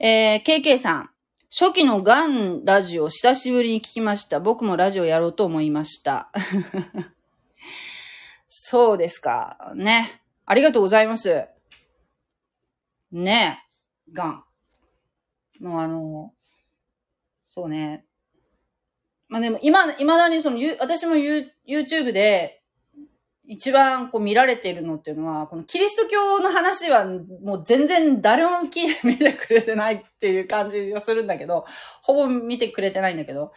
[0.00, 1.10] えー、KK さん。
[1.50, 4.38] 初期のガンラジオ久しぶりに聞きました。
[4.38, 6.30] 僕もラジオやろうと思いました。
[8.46, 9.72] そうですか。
[9.74, 10.22] ね。
[10.46, 11.46] ありがとうございます。
[13.10, 13.64] ね
[14.08, 14.12] え。
[14.12, 14.44] ガン。
[15.58, 16.32] もうあの、
[17.48, 18.04] そうね。
[19.26, 22.57] まあでも今、未だにその、私も YouTube で
[23.50, 28.70] 一番こう見られているのっていうのは、このキリスト教の話はもう全然誰も見
[29.16, 31.64] てくれてないっていう感じがするんだけど、
[32.04, 33.52] ほぼ見てくれてないんだけど、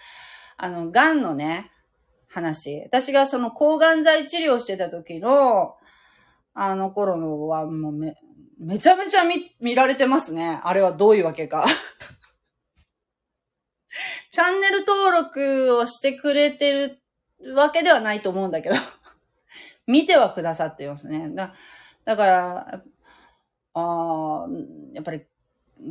[0.55, 1.69] あの、癌のね、
[2.29, 2.81] 話。
[2.85, 5.75] 私がその抗がん剤治療してた時の、
[6.53, 8.15] あの頃のはもうめ、
[8.59, 10.61] めちゃめちゃ見、見られてますね。
[10.63, 11.65] あれはどういうわけか。
[14.29, 16.97] チャンネル登録をしてくれてる
[17.53, 18.75] わけではないと思うんだけど
[19.91, 21.29] 見てはくださっていますね。
[21.33, 21.53] だ
[22.05, 22.83] だから、
[23.73, 24.47] あ
[24.93, 25.21] やっぱり、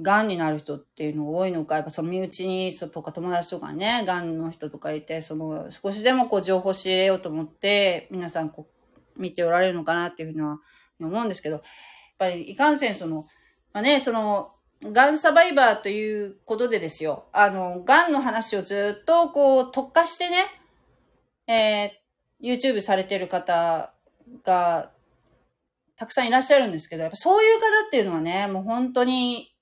[0.03, 8.69] 癌になる人っていうのが多いのか、やっぱその身内に、そとか友達とかね、癌の人とかいて、その少しでもこう情報を仕入れようと思って、皆さんこ
[9.17, 10.59] う見ておられるのかなっていうふうには
[11.01, 11.65] 思うんですけど、やっ
[12.19, 13.25] ぱりいかんせんその、
[13.73, 14.51] まあね、その、
[14.93, 17.27] ガンサバイバーということでですよ。
[17.33, 20.47] あの、ガンの話をずっとこう特化してね、
[21.47, 22.00] え、
[22.43, 23.93] YouTube されてる方
[24.45, 24.91] が
[25.97, 29.55] たくさんいらっしゃるんですけど、やっぱそういう方っていうのはね、もう本当に、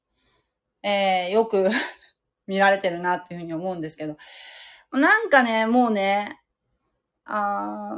[0.83, 1.69] えー、よく
[2.47, 4.17] 見られてるなっていうふうに思うんですけど、
[4.93, 6.41] なんかね、もうね、
[7.25, 7.97] あ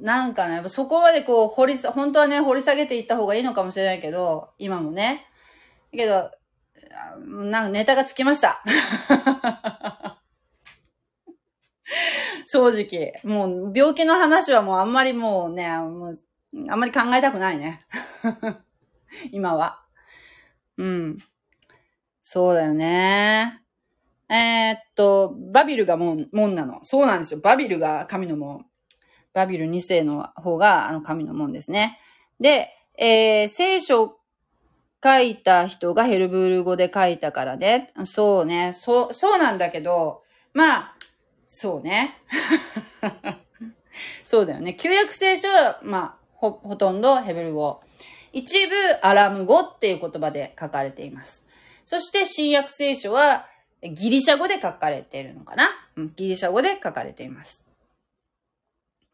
[0.00, 5.26] なんかね、そこまでこう、掘り、本当はね、掘り下げていった方がいいのかもしれないけど、今もね。
[5.92, 6.30] けど、
[7.26, 8.62] なんかネタがつきました。
[12.46, 13.20] 正直。
[13.24, 16.18] もう、病気の話はもうあんまりもうね、もう、
[16.68, 17.86] あんまり考えたくないね。
[19.32, 19.84] 今は。
[20.76, 21.16] うん。
[22.22, 23.62] そうだよね。
[24.28, 26.78] えー、っと、バビルが門、門なの。
[26.82, 27.40] そうなんですよ。
[27.40, 28.66] バビルが神の門。
[29.32, 31.98] バビル2世の方が、あの、神の門ですね。
[32.38, 34.20] で、えー、聖書
[35.02, 37.92] 書いた人がヘルブール語で書いたからね。
[38.04, 38.72] そうね。
[38.72, 40.22] そう、そうなんだけど、
[40.52, 40.96] まあ、
[41.52, 42.16] そうね。
[44.24, 44.74] そうだよね。
[44.74, 47.82] 旧約聖書は、まあ、ほ、ほとんどヘブル語。
[48.32, 51.48] 一部アラム語っていう言葉で書かれています。
[51.84, 53.48] そして新約聖書は
[53.82, 55.64] ギリシャ語で書かれているのかな、
[55.96, 57.66] うん、ギリシャ語で書かれています。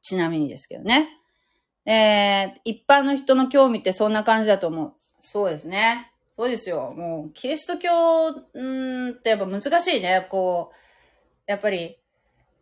[0.03, 1.09] ちなみにですけどね。
[1.87, 4.93] えー、一般の人の興味ってそんな感じだと思う。
[5.20, 6.12] そうですね。
[6.37, 6.93] そうですよ。
[6.95, 10.26] もう、キリスト教、んってやっぱ難しいね。
[10.28, 11.99] こう、やっぱり、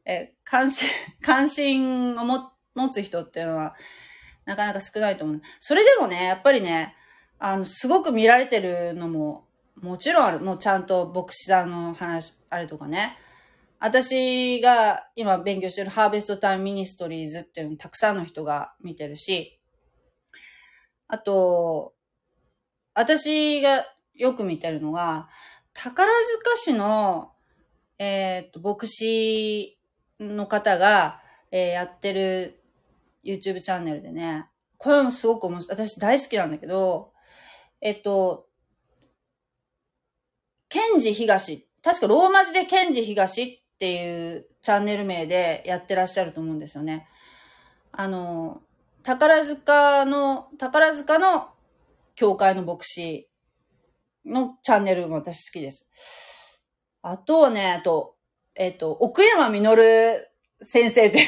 [0.04, 0.88] え、関心、
[1.22, 3.74] 関心をも持つ人っていうのは、
[4.44, 5.42] なかなか少ないと思う。
[5.58, 6.94] それでもね、やっぱりね、
[7.38, 9.46] あの、すごく見られてるのも、
[9.80, 10.40] もちろんある。
[10.40, 13.18] もうちゃんと牧師さんの話、あれとかね。
[13.80, 19.60] 私が今勉強してるハーベストタイムミニストリーズっていうのたくさんの人が見てるし、
[21.08, 21.94] あと、
[22.94, 23.84] 私が
[24.14, 25.28] よく見てるのが、
[25.74, 26.08] 宝
[26.42, 27.32] 塚市の、
[27.98, 29.78] えっ、と、牧師
[30.20, 32.60] の方が、えー、やってる
[33.24, 34.46] YouTube チャンネルでね、
[34.78, 35.76] これもすごく面白い。
[35.76, 37.12] 私大好きなんだけど、
[37.80, 38.46] えっと、
[40.68, 47.06] ケンジ東、確かローマ字でケンジ東っていうチャンネル名でやってらっしゃると思うんですよね。
[47.92, 48.62] あの、
[49.02, 51.48] 宝塚の、宝塚の
[52.14, 53.28] 教会の牧師
[54.24, 55.88] のチャンネルも私好きです。
[57.02, 58.13] あとはね、あと、
[58.54, 59.76] えっ、と、奥山実
[60.62, 61.26] 先生って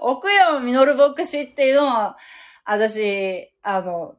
[0.00, 2.18] 奥山実牧師っていうのは、
[2.64, 4.16] 私、あの、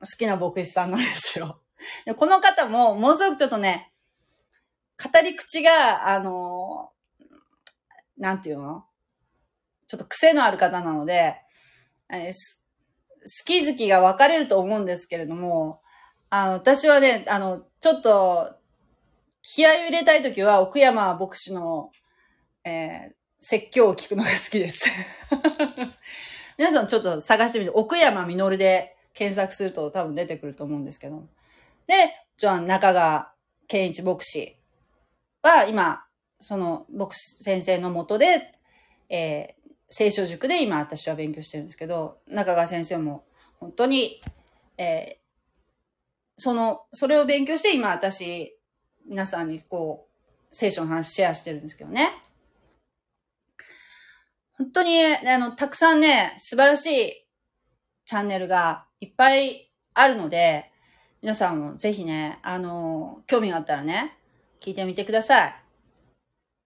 [0.00, 1.60] 好きな牧師さんなんですよ。
[2.04, 3.92] でこの方も、ものすごくちょっとね、
[5.02, 6.90] 語り口が、あの、
[8.18, 8.84] なんていうの？
[9.86, 11.36] ちょっと癖のある方なので、
[12.10, 15.80] え好き好きが分かれると思うんですけれども、
[16.30, 18.56] あの、私はね、あの、ちょっと、
[19.48, 21.92] 気合を入れたいときは、奥山牧師の、
[22.64, 24.90] えー、説教を聞くのが好きです。
[26.58, 31.28] 皆さんちょっと探してみて、奥山実で検索すると多分出てくると思うんですけど。
[31.86, 33.32] で、じゃあ中川
[33.68, 34.56] 健一牧師
[35.42, 36.04] は今、
[36.40, 38.52] その牧師先生のもとで、
[39.08, 43.24] えー、聖書塾で今私は勉強してるんですけど、中川先生も
[43.60, 44.20] 本当に、
[44.76, 45.26] えー、
[46.36, 48.55] その、それを勉強して今私、
[49.08, 52.10] 皆さんにこう、聖書の話シェアしてるんですけどね。
[54.56, 57.26] 本当に、あの、たくさんね、素晴らしい
[58.04, 60.70] チャンネルがいっぱいあるので、
[61.22, 64.16] 皆さんもぜひね、あの、興味があったらね、
[64.60, 65.54] 聞いてみてください。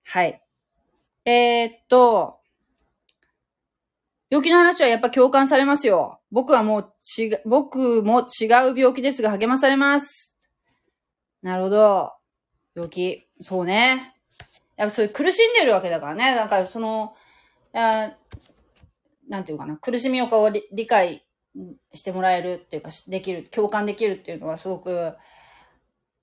[0.05, 0.43] はい。
[1.25, 2.41] えー、っと、
[4.31, 6.21] 病気の話はやっぱ共感されますよ。
[6.31, 10.37] 僕はもう違、僕も違う病気ですが励まされます。
[11.43, 12.20] なるほど。
[12.75, 13.29] 病気。
[13.41, 14.15] そうね。
[14.77, 16.35] やっぱそれ苦しんでるわけだからね。
[16.35, 17.15] なんかその、
[17.73, 21.25] なんていうかな、苦しみをこう理解
[21.93, 25.15] してもらえるっていうか、できる、共感できるっていうのはすごく、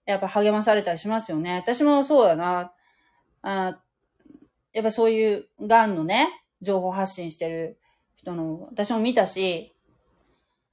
[0.06, 1.56] やっぱ励まされたりしますよね。
[1.56, 2.74] 私もそうだな。
[3.42, 3.80] あ
[4.74, 6.28] やっぱそういう癌のね、
[6.62, 7.80] 情報発信してる
[8.16, 9.74] 人の、私も見たし、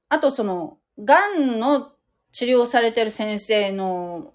[0.09, 1.93] あとその、癌の
[2.33, 4.34] 治療されてる先生の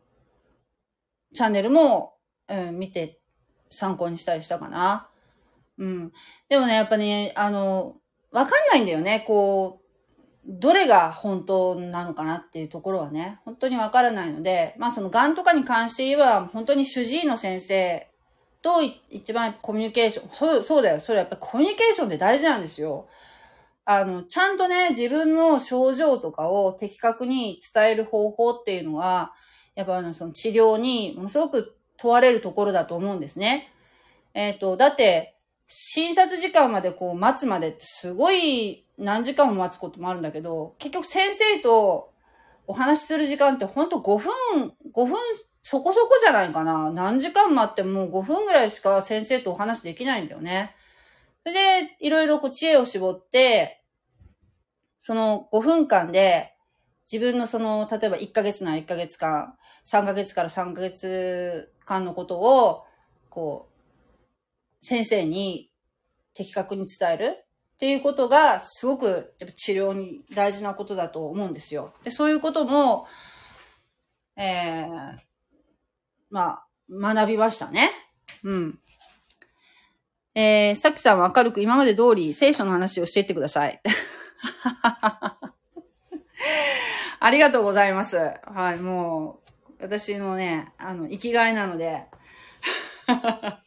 [1.34, 2.16] チャンネルも、
[2.48, 3.20] うん、見て
[3.70, 5.10] 参考にしたりしたかな。
[5.78, 6.12] うん。
[6.50, 7.96] でもね、やっぱね、あの、
[8.32, 9.24] わかんないんだよね。
[9.26, 9.86] こう、
[10.46, 18.10] どれが本当なのかなっていうところはね、本当にわからないので、まあその癌とかに関して言えば、本当に主治医の先生
[18.62, 21.00] と一番コミュニケーション、そう、そうだよ。
[21.00, 23.08] それやっぱコミュニケーションって大事なんですよ。
[23.86, 29.34] あの、ちゃんとね、自分の症状とかを的確に伝える方法っていうのは、
[29.80, 33.72] やっぱあの、その治療にものすごく問われるところだと思うんですね。
[34.34, 35.38] えっ、ー、と、だって、
[35.70, 42.12] 診察時間までこう待つまでってすごい何時間も待つこともあるんだけど、結局先生と
[42.68, 45.16] お話しする時間ってほんと5分、5分
[45.64, 46.90] そこそこじゃないかな。
[46.90, 50.76] 何時間待っても5分ぐらいしか先生とお話できないんだよね。
[51.46, 53.82] それで、いろいろこう知恵を絞って、
[55.00, 56.54] その5分間で、
[57.10, 59.56] 自分のその、例えば1ヶ月なら1ヶ月間、
[59.86, 62.86] 3ヶ月から3ヶ月間のことを、
[63.30, 63.70] こ
[64.82, 65.72] う、先生に
[66.34, 69.06] 的確に伝えるっていうことがすごく
[69.40, 71.94] やっぱ治療に大事なことだと思うんですよ。
[72.04, 73.08] で、そういうことも、
[74.36, 75.18] えー、
[76.30, 77.90] まあ、学びましたね。
[78.44, 78.80] うん。
[80.36, 83.82] えー、さきさんは明るく今まで通り聖書の話をしていってください。
[87.20, 88.18] ありがとうございます。
[88.44, 89.39] はい、もう、
[89.82, 92.06] 私のね、あの、生きがいなので。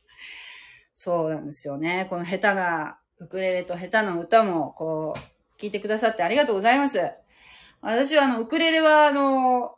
[0.95, 2.07] そうなんですよね。
[2.09, 7.01] この下手なウクレレと下手な歌も、こう、聞いてくださってありがとうございます。
[7.81, 9.77] 私はあの、ウクレレはあの、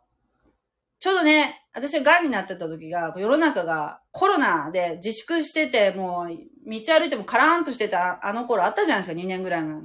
[0.98, 6.28] ちょうどね、私が癌になってた時が、世の中がコロナで自粛してて、もう、
[6.66, 9.82] 道歩いてもカラーンとしてたあの頃あったじゃないですか、2年ぐらい前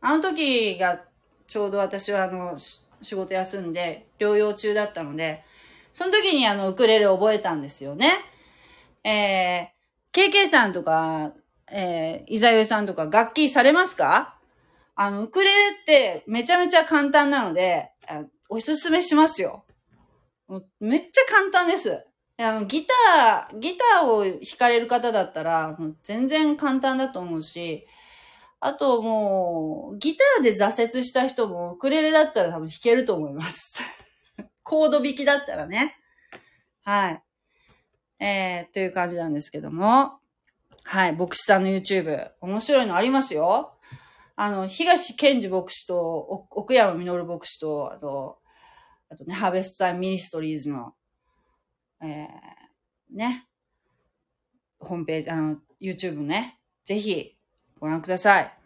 [0.00, 1.00] あの時が、
[1.46, 5.44] ちょうど私はあの、仕事休んで、療養中だったので、
[5.92, 8.08] その時にあの、ウクレレ覚えたんですよね。
[9.04, 11.32] えー、KK さんとか、
[11.70, 14.36] えー、イザヨさんとか楽器されますか？
[14.94, 17.90] あの、ウクレレってめちゃめちゃ簡単なので、
[18.48, 19.64] おすすめしますよ。
[20.80, 22.04] めっちゃ簡単です。
[22.38, 27.86] あの、ギター、ギターを弾かれる方だったら、もう全然簡単だと思うし、
[28.58, 33.80] あともう、ギターで挫折した人もウクレレだったら多分弾けると思います。
[34.70, 35.96] コード弾きだったらね。
[36.84, 37.22] はい。
[38.24, 40.20] えー、という感じなんですけども。
[40.84, 42.30] はい、牧師さんの YouTube。
[42.40, 43.74] 面白いのありますよ。
[44.36, 48.38] あの、東健治牧師と、奥山実牧師と、あと、
[49.08, 50.94] あとね、ハーベストタイムミニストリーズの、
[52.00, 53.48] えー、ね、
[54.78, 57.36] ホームページ、あの、YouTube ね、ぜひ
[57.80, 58.56] ご覧ください。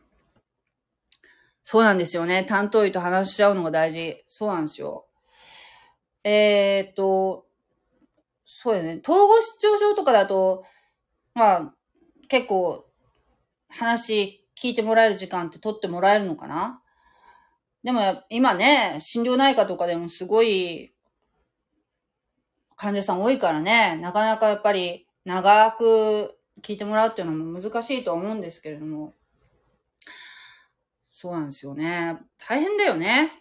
[1.63, 2.45] そうなんですよね。
[2.45, 4.23] 担当医と話し合うのが大事。
[4.29, 5.04] そうなんですよ。
[6.25, 7.47] えー、っと、
[8.45, 9.01] そうだね。
[9.07, 10.65] 統合失調症とかだと、
[11.35, 11.75] まあ、
[12.29, 12.87] 結構
[13.69, 16.81] 話聞いてもらえる時間って取ってもらえるのかな？
[17.83, 20.95] でも今ね、心療内科とかでもすごい
[22.77, 29.15] 患者さん多いからね、なかなかやっぱり長く聞いてもらうっていうのも難しいとは思うんですけれども。
[31.11, 32.19] そうなんですよね。
[32.39, 33.33] 大変だよね。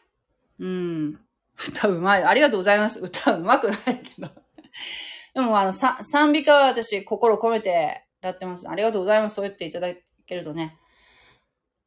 [0.59, 1.19] うん。
[1.69, 2.23] 歌うまい。
[2.23, 2.99] ありがとうございます。
[2.99, 4.29] 歌うまくないけど。
[5.33, 8.69] でもあの、さ賛美歌は私心込めてやってます。
[8.69, 9.35] ありがとうございます。
[9.35, 9.93] そう言っていただ
[10.25, 10.77] けるとね。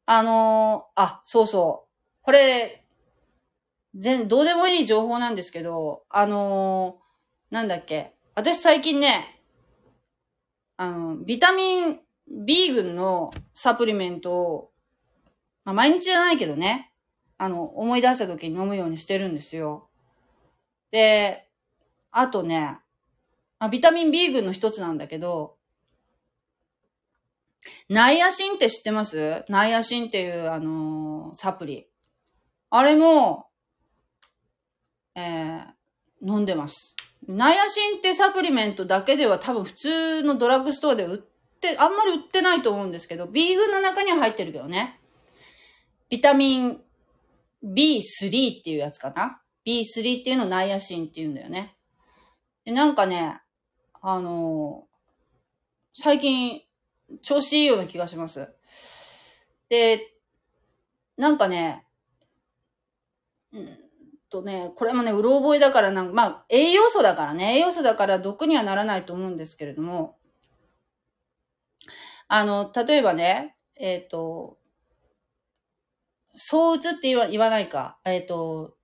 [0.05, 2.23] あのー、あ、そうそう。
[2.23, 2.85] これ、
[3.93, 8.15] 全、どうでもいい情報なんですけど、あのー、なんだっけ。
[8.35, 9.41] 私最近ね、
[10.77, 11.99] あの、ビタミン
[12.29, 14.71] B 群のサプリメントを、
[15.63, 16.91] まあ、毎日じゃないけどね、
[17.37, 19.89] あの、思い出した時に飲むようにしてるんですよ。
[20.91, 21.47] で、
[22.11, 22.79] あとね、
[23.59, 25.55] まあ、ビタミン B 群の一つなんだけど、
[27.89, 29.43] ナイアシンって知ってます？
[29.49, 31.87] ナイアシンっていう、あのー、サプリ。
[32.69, 33.47] あれも、
[35.15, 35.65] えー、
[36.21, 36.95] 飲んでます。
[37.27, 41.17] ナイアシンってサプリメントだけでは多分普通のドラッグストアで売っ
[41.59, 44.99] て、あんまり売ってないと思うんですけど、B 群の中には入ってるけどね。
[46.09, 46.81] ビタミン
[47.73, 51.75] B3 っていうやつかな？B3 っていうのをナイアシンって言うんだよね。
[52.65, 53.41] で、なんかね、
[54.01, 56.61] あのー、最近
[57.21, 58.53] 調子いいような気がします。
[59.69, 60.13] で、
[61.17, 61.85] なんかね、
[63.51, 63.87] うん
[64.29, 70.17] とね、これもね、うろ覚えだからなんか、まあ、栄養素だからね、栄養素だから毒にはならないと思うんですけれども、
[72.27, 74.57] あの、例えばね、えっ、ー、と、
[76.37, 77.99] 躁うつって言わ言わないか。
[78.05, 78.75] えっ、と、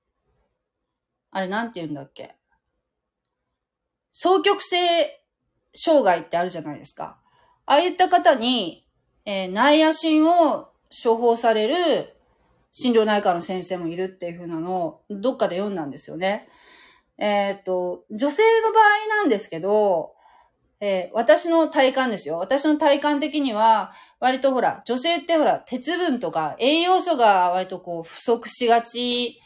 [1.31, 2.35] あれなんて言うんだっけ。
[4.13, 4.77] 双極性
[5.73, 7.19] 障害ってあるじゃないですか。
[7.65, 8.85] ああいった方に、
[9.25, 10.69] えー、ナイアシンを
[11.03, 12.13] 処方される
[12.71, 16.49] 心療内科の先生もいるっていう風なのをどっかで読んだんですよね。
[17.17, 20.12] えっ、と、女性の場合なんですけど、
[20.85, 22.37] えー、私の体感ですよ。
[22.37, 29.39] 私の体感的には、割とほら、女性ってほら、鉄分とか栄養素が割とこう不足しがち、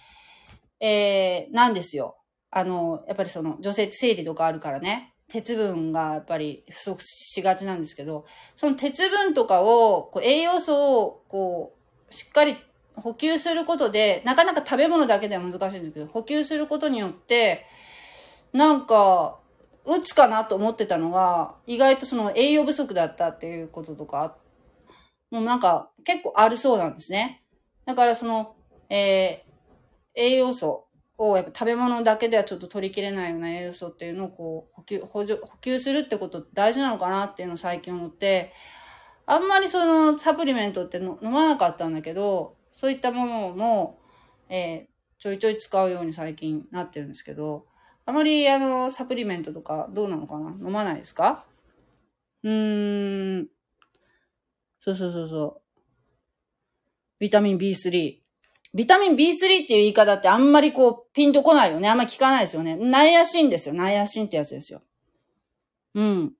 [0.80, 2.18] えー、なんですよ。
[2.50, 5.14] あの、やっぱりその、女性って生理とかあるからね。
[5.28, 8.26] 鉄分がやっぱり不足しがちなんですけど、
[8.56, 11.76] その鉄分とかを、こう栄養素を、こ
[12.10, 12.58] う、しっかり
[12.96, 17.68] 補給することで、なかなか食べ物だけでは難しいんですけど、補給することによって、
[18.54, 19.38] なんか、
[19.88, 24.38] 打つかなと思ってたのが、意外とその栄養不足だったっていうこととか、
[25.32, 27.44] もうなんか結構あるそうなんですね。
[27.86, 28.56] だからその、
[28.90, 38.54] えー、栄養素をやっぱ食べ物だけではちょっと取りきれないような栄養素っていうのをこう補給、補助、補給するってこと大事なのかなっていうのを最近思って、
[39.26, 44.00] あんまりそのサプリメントって飲まなかったんだけど、そういったものも、
[44.50, 47.66] えー、ちょいちょい使うように最近なってるんですけど、
[48.10, 50.52] あまり、あの、サプリメントとかどうなのかな？
[50.52, 51.46] 飲まないですか？
[52.42, 53.48] うーん。
[54.80, 55.62] そうそうそうそう。
[57.20, 58.20] ビタミン B3。
[58.74, 61.90] ビタミン B3 っていう言い方ってあんまりこう、ピンとこないよね。
[61.90, 62.78] あんまり聞かないですよね。
[62.78, 63.76] ナイアシンですよ。
[63.76, 64.82] ナイアシンってやつですよ。
[65.96, 66.34] うん。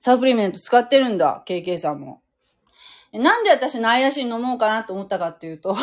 [0.00, 1.44] サプリメント使ってるんだ。
[1.46, 2.22] KK さんも。
[3.12, 5.76] なんで私ナイアシン飲もうかなと思ったかっていうと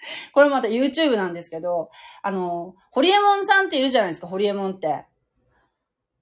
[0.32, 1.90] これまた YouTube なんですけど、
[2.22, 5.06] あの、ホリエモンさんっているじゃないですか、ホリエモンって。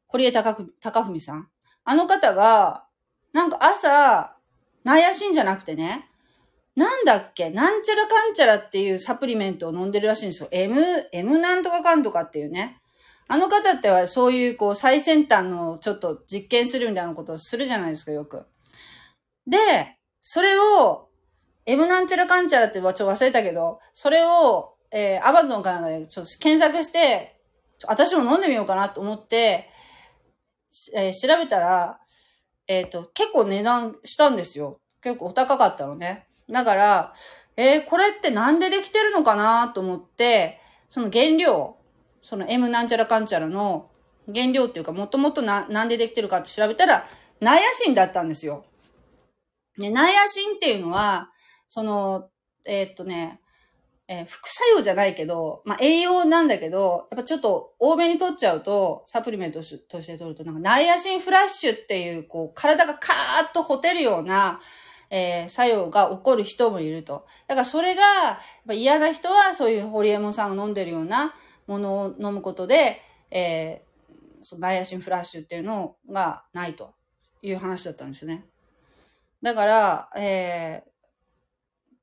[0.08, 1.48] 堀江貴文さん。
[1.84, 2.86] あの方が、
[3.32, 4.36] なんか朝、
[4.84, 6.08] ナイアシンじゃなくてね、
[6.74, 10.48] なんだっけなんちゃらかんちゃらっていうサプリメントを飲んでるらしいんですよ。
[10.52, 10.78] M、
[11.12, 12.80] M なんとかかんとかっていうね。
[13.28, 18.46] あの方ってはそういうこう最先端のちょっと実験するみたいなことをするじゃないですか、よく。
[19.46, 21.05] で、それを
[21.66, 27.40] M なんちゃらかんちゃらってちょっと忘れたけど、それを、えー、Amazon かなんかでちょっと検索して、
[27.86, 29.68] 私も飲んでみようかなと思って、
[30.94, 31.98] えー、調べたら、
[32.68, 34.80] えっ、ー、と、結構値段したんですよ。
[35.02, 36.26] 結構お高かったのね。
[36.48, 37.14] だから、
[37.56, 41.76] えー、これってなんでできてるのかなと思って、その原料、
[42.22, 43.88] その M なんちゃらかんちゃらの
[44.32, 47.04] 原料っていうか、もともとな、なんでできてるかって調べたら、
[47.40, 48.64] ナイアシンだったんですよ。
[49.78, 51.30] ね、ナイアシンっていうのは、
[51.68, 52.30] その、
[52.66, 53.40] えー、っとね、
[54.08, 64.60] えー、副作用じゃないけど、まあ、栄養なんだけど、やっぱちょっと多めに取っちゃうと、サプリメントとして取ると、なんかナイアシンフラッシュっていう、こう、体がカーッとほてるような、
[65.10, 67.26] えー、作用が起こる人もいると。
[67.48, 68.36] だからそれが、やっ
[68.68, 71.34] ぱ嫌な人はそういうホリエモンさんが飲んでるような
[71.66, 73.00] ものを飲むことで、
[73.30, 76.94] えー、そのナイアシンフラッシュっていうのがないと
[77.42, 78.44] いう話だったんですよね。
[79.42, 80.90] だから、えー、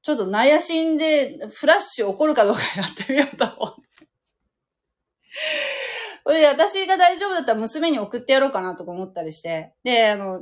[0.04, 3.82] ちょっと悩しんで、フラッシュ起こるかどうかやってみようと思って。
[6.42, 9.74] で、私が大丈夫だったら娘に送ってやろうかなとか思ったりして。
[9.84, 10.42] で、あの、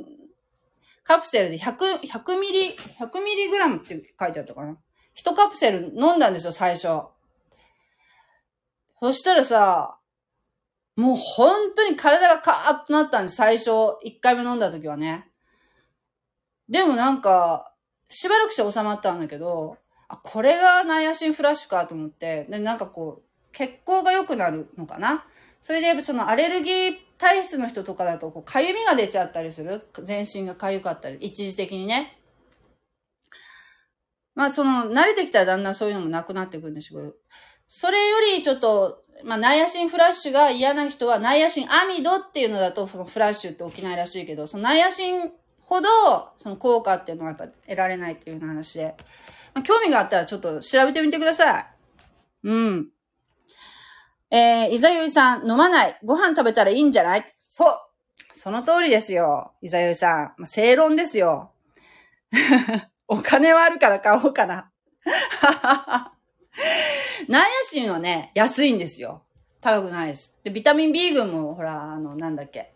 [1.04, 4.78] カプセルで100、100ミリ、100ミリグラムって書いてあったかな。
[5.14, 6.88] 一カプセル飲んだんですよ、最初。
[9.00, 10.00] そしたらさ、
[10.96, 13.70] もう本当に体がカーッとなったんです、最初。
[13.70, 15.30] 1回目飲んだ時はね。
[16.68, 17.71] でもなんか、
[18.12, 19.78] しばらくして収まったんだけど、
[20.10, 25.26] あ、これがナイアシンフラッシュかと思って、で、なんかこう、血行が良くなるのかな？
[25.62, 29.88] それで、そのアレルギー体質の人とかだと、こう、かゆみが出ちゃったりする。
[30.04, 32.18] 全身がかゆかったり、一時的にね。
[34.36, 37.16] まあ、その、慣れてきたらだんだんそういうのもなくなってくるんでしょうけど、
[37.68, 45.32] それよりちょっと、まあ、ナイアシンフラッシュが嫌な人は、ナイアシンアミドっていうのだと、そのフラッシュって起きないらしいけど、そのナイアシン
[45.72, 45.88] ほど、
[46.38, 48.94] その効果っていうのはやっぱ得られないっていう話で、
[49.54, 51.66] まあ、興味があったらちょっと調べてみてください。
[52.44, 52.90] うん。
[54.32, 55.98] えー、いざよいさん、飲まない。
[56.04, 57.26] ご飯食べたらいいんじゃない？
[57.48, 57.78] そう。
[58.34, 59.54] その通りですよ。
[59.62, 60.34] いざよいさん。
[60.38, 61.52] ま、正論ですよ。
[63.08, 64.70] お金はあるから買おうかな。
[67.30, 69.24] ナイアシンはね、安いんですよ。
[69.62, 70.38] 高くないです。
[70.44, 72.74] で、ビタミン B 群も、ほら、あの、なんだっけ。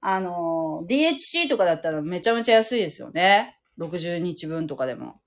[0.00, 3.58] あの、DHC とかだったらめちゃめちゃ安いですよね。
[3.78, 5.20] 60日分とかでも。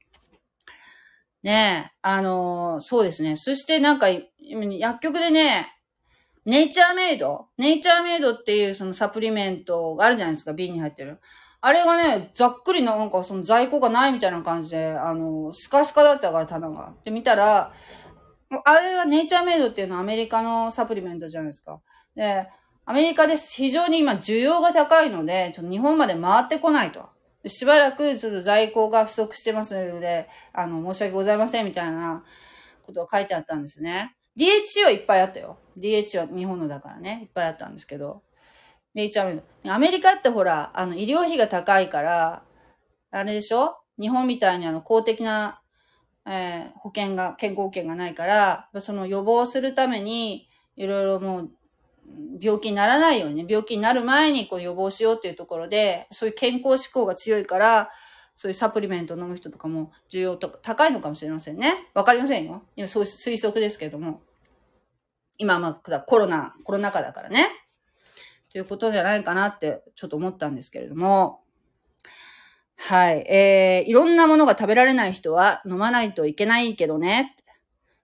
[1.44, 3.38] ねえ、あの、そうですね。
[3.38, 5.76] そしてなんか、薬局でね、
[6.46, 7.48] ネイチャーメイド？
[7.58, 11.20] ネイチャーメイドっていうそのサプリメントがあるじゃないですか、瓶に入ってる。
[11.62, 16.94] あれがね、ざっくりなんかその在庫がないみたいな感じで、あの、スカスカだったから棚が。
[17.04, 17.74] で、見たら、
[18.66, 21.82] あれはネイチャーメイドっていうのはアメリカのサプリメントじゃないですか。
[22.16, 22.48] で、
[22.90, 27.08] アメリカです非常に今需要が高いので、ちょっと日本まで回ってこないと。
[27.46, 32.24] しばらくちょっと在庫が不足してますので、あの、申し訳ございませんみたいな
[32.82, 34.16] ことが書いてあったんですね。
[34.40, 35.60] DHC はいっぱいあったよ。
[35.78, 38.24] DHC は日本のだからね、いっぱいあったんですけど。
[38.96, 39.72] ネイチャーメイド。
[39.72, 42.42] アメリカってほら、あの、医療費が高いから、
[43.12, 43.78] あれでしょ？
[44.02, 45.62] 日本みたいにあの、公的な
[46.26, 51.52] えー、保険が、健康保険がないから、その予防するために、いろいろもう、
[52.42, 57.90] 病気にならないようにね、病気になる前にこう予防しようっていうところで、そういう健康志向が強いから、
[58.36, 61.90] そういうサプリメントを飲む人とかも需要とか高いのかもしれませんね。
[61.94, 62.64] わかりませんよ。
[62.76, 64.22] 今そう推測ですけども。
[65.38, 67.48] 今まあコロナ、コロナ禍だからね。
[68.52, 71.42] ということじゃないかなってちょっと思ったんですけれども。
[72.78, 73.26] はい。
[73.30, 77.36] えー、いろんなものが食べられない人は飲まないといけないけどね。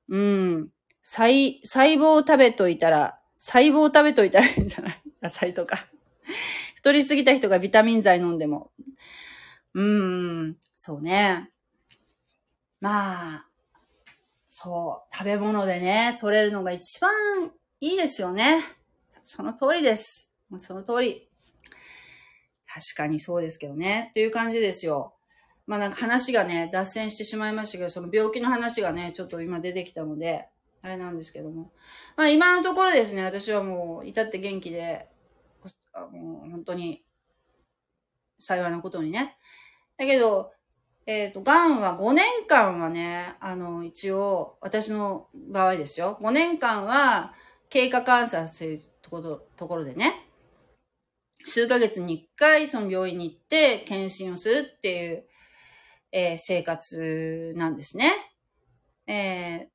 [0.09, 0.69] うん。
[1.01, 3.14] 細、細胞を食べといたら、
[3.47, 5.01] 細胞食べといたらいいんじゃない？
[5.21, 5.77] 野菜とか。
[6.73, 8.71] 太りすぎた人がビタミン剤飲んでも。
[9.75, 11.51] うーん、そうね。
[12.81, 13.47] まあ、
[14.49, 18.63] そう、食べ物でね、取れるのが一番いいですよね。
[19.23, 20.31] その通りです。
[20.57, 21.29] その通り。
[22.67, 24.07] 確かにそうですけどね。
[24.09, 25.13] っていう感じですよ。
[25.67, 30.47] まあなんか話がね、脱線してしまいましたけど、その病気の話がね、ちょっと今出てきたので、
[30.85, 31.71] あれなんですけども。
[32.15, 35.09] まあ今のところですね、私はもう至って元気で、
[36.11, 37.03] もう本当に
[38.37, 39.35] 幸いなことにね。
[39.97, 40.51] だけど、
[41.07, 46.19] えっ、ー、と、癌は5年間はね、あの、一応、私の場合ですよ。
[46.21, 47.33] 5年間は
[47.69, 50.13] 経過観察というところところでね、
[51.45, 55.25] 数ヶ月に一回その病院に行って検診をするっていう、
[56.11, 58.13] えー、生活なんですね。
[59.07, 59.74] えー、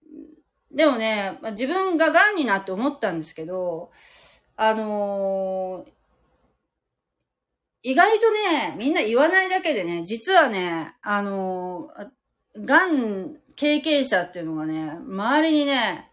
[0.72, 3.90] でもね、まあ自分が癌になって思ったんですけど、
[4.56, 5.90] あのー、
[7.82, 16.10] 意外とね、みんな言わないだけでね、実はね、あのー、癌経験者っていうのがね、周りにね、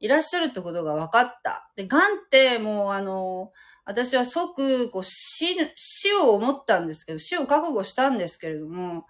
[0.00, 1.70] いらっしゃるってことが分かった。
[1.76, 9.06] で、癌ってもうあのー私は即、こう、死、死を思ったんですけど、死を覚悟したんですけれども、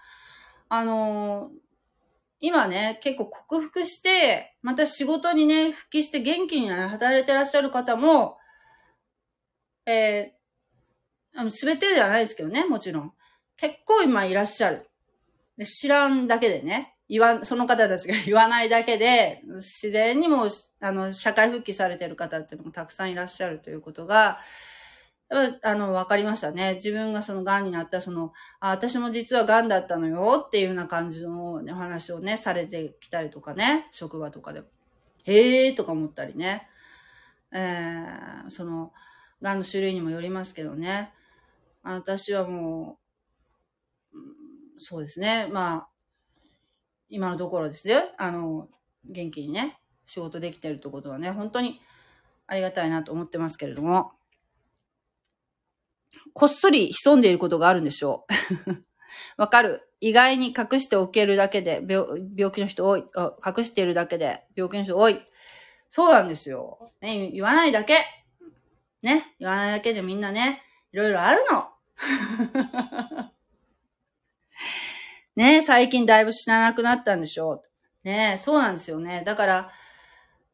[0.68, 1.50] あの、
[2.44, 8.36] 今ね、結構克服して、また仕事にね、復帰して元気に働いてらっしゃる方も、
[9.86, 13.12] えー、すべてではないですけどね、もちろん。
[13.56, 14.88] 結構今いらっしゃる。
[15.56, 20.48] で知らんだけでね、言わ、その方たちが 言わないだけで、自然にも、
[20.80, 24.40] あの、社会復帰されてる方っていうのもたくさんいらっしゃるということが、
[25.62, 26.74] あの、わかりましたね。
[26.74, 34.66] 自分がその癌になったその、あ、私も実は癌だったのよっていうような感じの、ね、話をね、されてきたりとかね、職場とかでも。
[35.24, 36.68] へーとか思ったりね。
[37.50, 38.92] えー、その、
[39.40, 41.12] 癌の種類にもよりますけどね。
[41.82, 42.98] 私はも
[44.12, 44.20] う、
[44.78, 45.48] そうですね。
[45.50, 45.88] まあ、
[47.08, 48.14] 今のところですね。
[48.18, 48.68] あの、
[49.04, 51.80] 元気にね、仕事できてるってことはね、本当に
[52.46, 54.12] ありがたいなと思ってますけれども。
[56.34, 58.26] こっそり潜んでいることがあるんでしょ
[58.66, 58.72] う。
[59.36, 59.88] わかる。
[60.00, 62.06] 意外に隠しておけるだけで病、
[62.36, 63.04] 病気の人多い。
[63.46, 65.20] 隠しているだけで病気の人多い。
[65.88, 66.90] そうなんですよ。
[67.00, 67.98] ね、言わないだけ。
[69.02, 71.68] ね、言わないだけでみんなね、いろいろあるの。
[75.36, 77.62] ね最近だいぶ死ななくなったんでしょう。
[78.04, 79.22] ねそうなんですよね。
[79.24, 79.70] だから、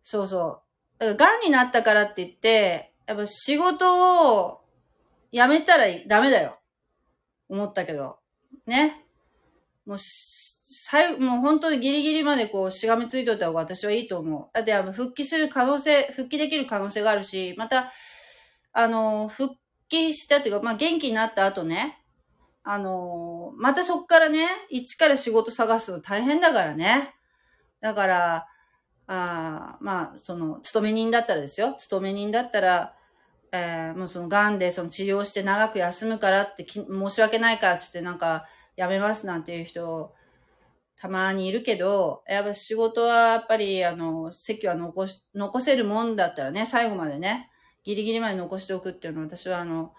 [0.02, 0.62] そうそ
[1.00, 1.14] う。
[1.16, 4.60] 癌になったからって言って、やっぱ仕事を
[5.32, 6.58] やめたらダメだよ。
[7.48, 8.18] 思ったけど。
[8.66, 9.04] ね。
[9.86, 14.48] もう、最後もう本当にギリギリまでこうしがみついといた方が私はいいと思う。
[14.52, 17.90] だってあの復帰する可能性、復帰できる可能性があるし、また、
[18.72, 19.54] あの、復
[19.88, 22.04] 帰したっていうか、まあ元気になった後ね、
[22.62, 27.14] あの、またそっからね、一から仕事探すの大変だからね。
[27.80, 28.46] だから、
[29.06, 31.74] あまあ、その、勤め人だったらですよ。
[31.78, 32.94] 勤め人だったら、
[33.52, 38.46] えー、もうその癌でその治療して長く休むからって申し訳ないからっつってなんか
[38.76, 40.14] やめますなんていう人
[41.00, 47.50] たまにいるけど、やっぱ仕事はやっぱりあの、席は残し、残せるもんだったらね、最後までね、
[47.84, 49.94] ギリギリまで残しておくっていうのは私はあの、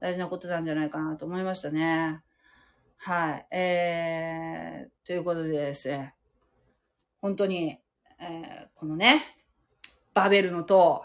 [0.00, 2.20] 大事なことなんじゃないかなと思いましたね。
[2.98, 3.46] はい。
[3.56, 6.14] えー、ということでですね、
[7.22, 7.78] 本当に、
[8.20, 9.22] えー、このね、
[10.12, 11.04] バベルの塔、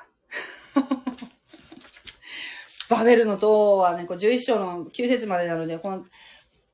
[2.89, 6.05] バベルの塔はね、こう11章の9節までなので、この、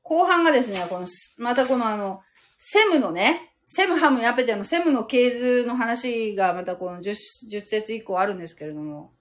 [0.02, 1.06] 後半がですね、この、
[1.38, 2.22] またこのあの、
[2.58, 7.10] セムのね、セムハムヤペテのセムの系図の話がまたこの 10,
[7.50, 9.12] 10節以降あるんですけれども。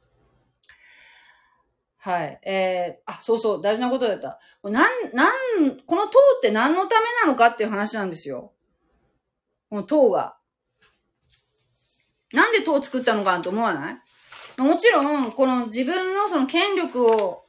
[1.98, 2.40] はい。
[2.44, 4.40] えー、あ、そうそう、大事なことだった。
[4.64, 8.54] なん、なん、この塔って何のためなのかっていう話なんですよ。
[9.72, 10.38] この塔が。
[12.32, 14.02] なんで塔を作ったのかなと思わない？
[14.58, 17.46] もちろん、この自分のその権力を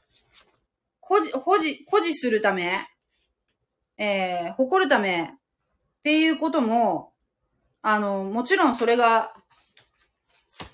[1.00, 2.80] 保持、保持、保持するため、
[3.96, 5.26] えー、誇るためっ
[6.02, 7.12] ていうことも、
[7.82, 9.32] あの、もちろんそれが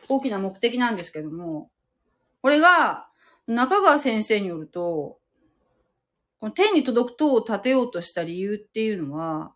[0.08, 1.70] 大きな目的なんですけども、
[2.40, 3.08] これが
[3.46, 5.18] 中川先生によると、
[6.40, 9.52] この天に届く塔を建てようとした理由っていうのは、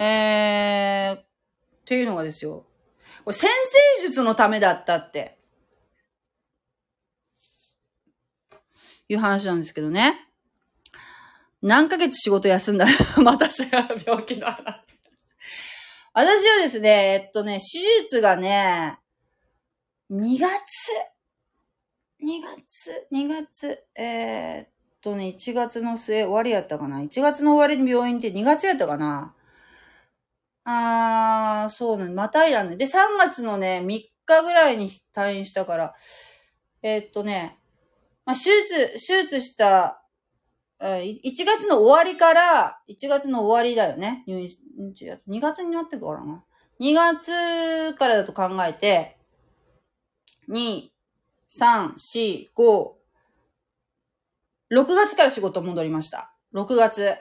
[0.00, 1.27] えー、
[1.88, 2.66] っていうのがですよ。
[3.24, 3.48] これ先
[3.96, 5.38] 生術のためだったって。
[9.08, 10.28] いう話なんですけどね。
[11.62, 12.90] 何ヶ月仕事休んだら
[13.24, 14.62] またそれは病気の話。
[16.12, 16.90] 私はですね、
[17.24, 18.98] えっとね、手術がね、
[20.10, 20.50] 2月、
[22.22, 24.68] 2月、2月、えー、っ
[25.00, 29.34] とね、1月の末終わりやったかな ?1 月の終わりに病院って2月やったかな
[30.70, 32.10] あー、そうね。
[32.10, 32.76] またいだね。
[32.76, 35.94] で、3月のね、3日ぐらいに退院したから、
[36.82, 37.58] えー、っとね、
[38.26, 40.04] まあ、手術、手術した、
[40.78, 44.24] 1月の終わりから、1月の終わりだよね。
[44.26, 44.48] 入院、
[45.26, 46.44] 2月になってからな。
[46.80, 49.16] 2月からだと考えて、
[50.50, 50.90] 2、
[51.50, 52.92] 3、4、5、
[54.70, 56.34] 6月から仕事戻りました。
[56.52, 57.16] 6月。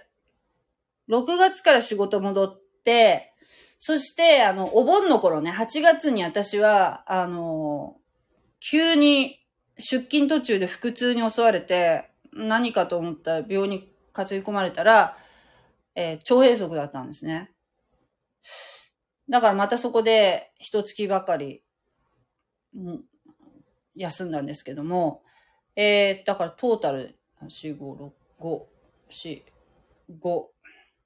[1.10, 3.34] 6月から仕事戻って、
[3.80, 7.98] そして、あの、お盆の頃ね、8月に私は、あの、
[8.60, 9.40] 急に
[9.78, 15.18] 出勤途中で腹痛に襲われて、何かと思ったら病に担ぎ込まれたら、
[15.96, 17.52] えー、腸閉塞だったんですね。
[19.30, 21.64] だからまたそこで一月ばかり、
[23.96, 25.24] 休んだんですけども、
[25.76, 28.62] えー、だからトータル、4、5、6、5、
[29.10, 29.44] 4、
[30.20, 30.46] 5、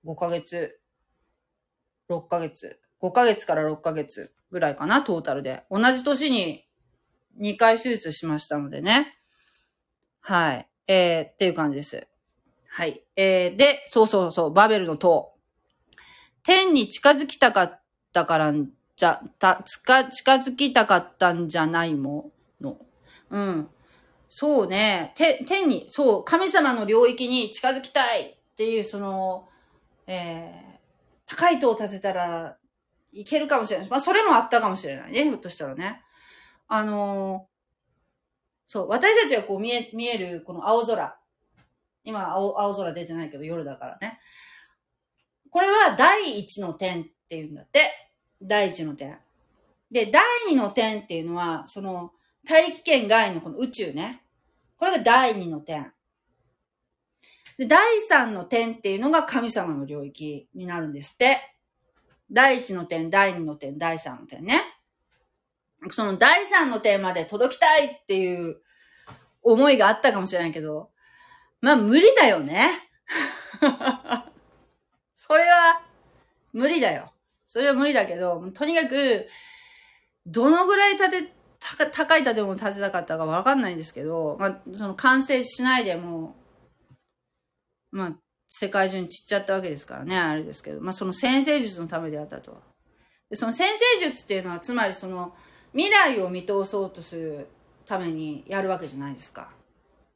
[0.05, 0.80] 5ヶ月
[2.11, 2.79] 6ヶ月。
[3.01, 5.63] 5ヶ月から6ヶ月ぐらいかな、トータルで。
[5.71, 6.65] 同じ年に
[7.39, 9.17] 2回手術しましたのでね。
[10.19, 10.67] はい。
[10.87, 12.07] えー、っていう感じです。
[12.67, 13.01] はい。
[13.15, 15.33] えー、で、そうそうそう、バベルの塔。
[16.43, 17.81] 天に近づきたかっ
[18.13, 22.77] たからんじゃ、た、つか、近づきたかったんじゃないもの。
[23.29, 23.69] うん。
[24.29, 25.11] そうね。
[25.15, 29.49] て、天に、そう、神様の領域に近づきたいっていう、その、
[30.07, 30.70] えー、
[31.35, 32.57] 高い塔を建てたら
[33.13, 33.89] いけるかもしれない。
[33.89, 35.23] まあ、それもあったかもしれないね。
[35.23, 36.01] ひょっとしたらね。
[36.67, 37.51] あのー、
[38.65, 41.17] そう、私たちがこう見え、見えるこの青空。
[42.03, 44.19] 今青、青空出てないけど夜だからね。
[45.49, 47.91] これは第一の点っていうんだって。
[48.41, 49.17] 第一の点。
[49.89, 52.11] で、第二の点っていうのは、その、
[52.45, 54.23] 大気圏外のこの宇宙ね。
[54.77, 55.93] これが第二の点。
[57.57, 61.55] で、第三の点っていうのが神様の領域になるんですって。
[62.31, 64.61] 第一の点、第二の点、第三の点ね。
[65.89, 68.61] その第三の点まで届きたいっていう
[69.41, 70.91] 思いがあったかもしれないけど、
[71.59, 72.69] まあ無理だよね。
[75.15, 75.81] それは
[76.53, 77.11] 無理だよ。
[77.47, 79.27] それは無理だけど、とにかく、
[80.25, 81.33] どのぐらい建て、
[81.91, 86.35] 高い建物建てたかったかわかんないんですけど、まあ、その完成しないでも
[87.91, 88.15] まあ、
[88.47, 92.61] 世界中に散っちゃったわけですからね、あれですけど、まあその先生術のためであったと。
[93.29, 93.69] で、その先
[93.99, 95.33] 生術っていうのは、つまりその
[95.73, 97.47] 未来を見通そうとする
[97.85, 99.51] ためにやるわけじゃないですか。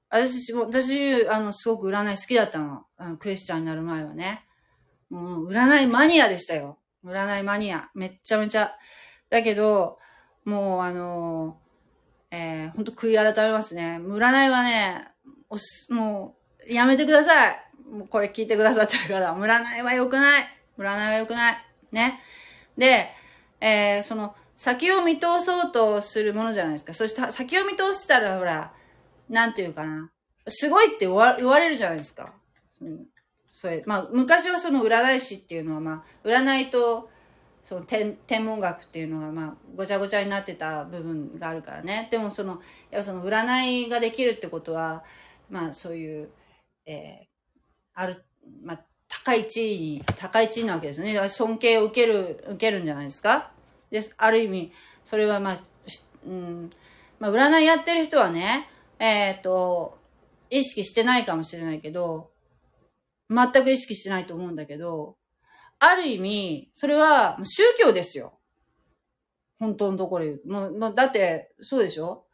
[0.10, 2.86] 私、私、あの、すごく占い好きだったの。
[2.98, 4.46] あの、クリスチャンになる前はね。
[5.10, 6.78] もう、占いマニアでしたよ。
[7.04, 7.90] 占いマニア。
[7.96, 8.74] めっちゃめちゃ。
[9.30, 9.98] だけど、
[10.44, 11.60] もう、あの、
[12.32, 14.00] えー、ほんと悔い改めますね。
[14.02, 15.08] 占いはね、
[15.50, 16.38] おす、も
[16.68, 17.65] う、やめてください。
[17.92, 20.48] もうこれ聞いてくださってる方、占いは良くない。
[20.78, 21.58] 占いは良くない。
[21.92, 22.20] ね。
[22.78, 23.10] で、
[23.62, 26.94] えー、その、先を見通そうとするものじゃないですか。
[26.94, 28.74] そして先を見通したら、ほら、
[29.30, 30.10] なんていうかな。
[30.48, 32.34] すごいって言わ言われるじゃないですか。
[32.82, 33.06] うん、
[33.52, 37.10] それ、まあ、昔はその占い師っていうのは、まあ、占いと、
[37.64, 42.08] その天天文学っていうのが、まあ、ごちゃごちゃになってた部分があるからね。
[42.12, 45.04] でも、その、やっぱその占いができるってことは、
[45.50, 46.30] まあ、そういう、
[46.86, 47.26] えー、
[47.96, 48.24] ある、
[48.62, 51.18] まあ、高い地位に、高い地位なわけですね。
[51.30, 53.52] 尊敬を受ける、受けるんじゃないですか
[53.90, 54.72] です、ある意味、
[55.06, 55.58] それはまあ、
[56.26, 56.70] うん、
[57.20, 58.70] まあ、占いやってる人はね、
[59.00, 59.98] えっ、ー、と、
[60.50, 62.32] 意識してないかもしれないけど、
[63.30, 65.18] 全く意識してないと思うんだけど、
[65.80, 68.40] ある意味、それは宗教ですよ。
[69.60, 70.42] 本当のところ言う。
[70.46, 72.26] もう、もうだって、そうでしょ？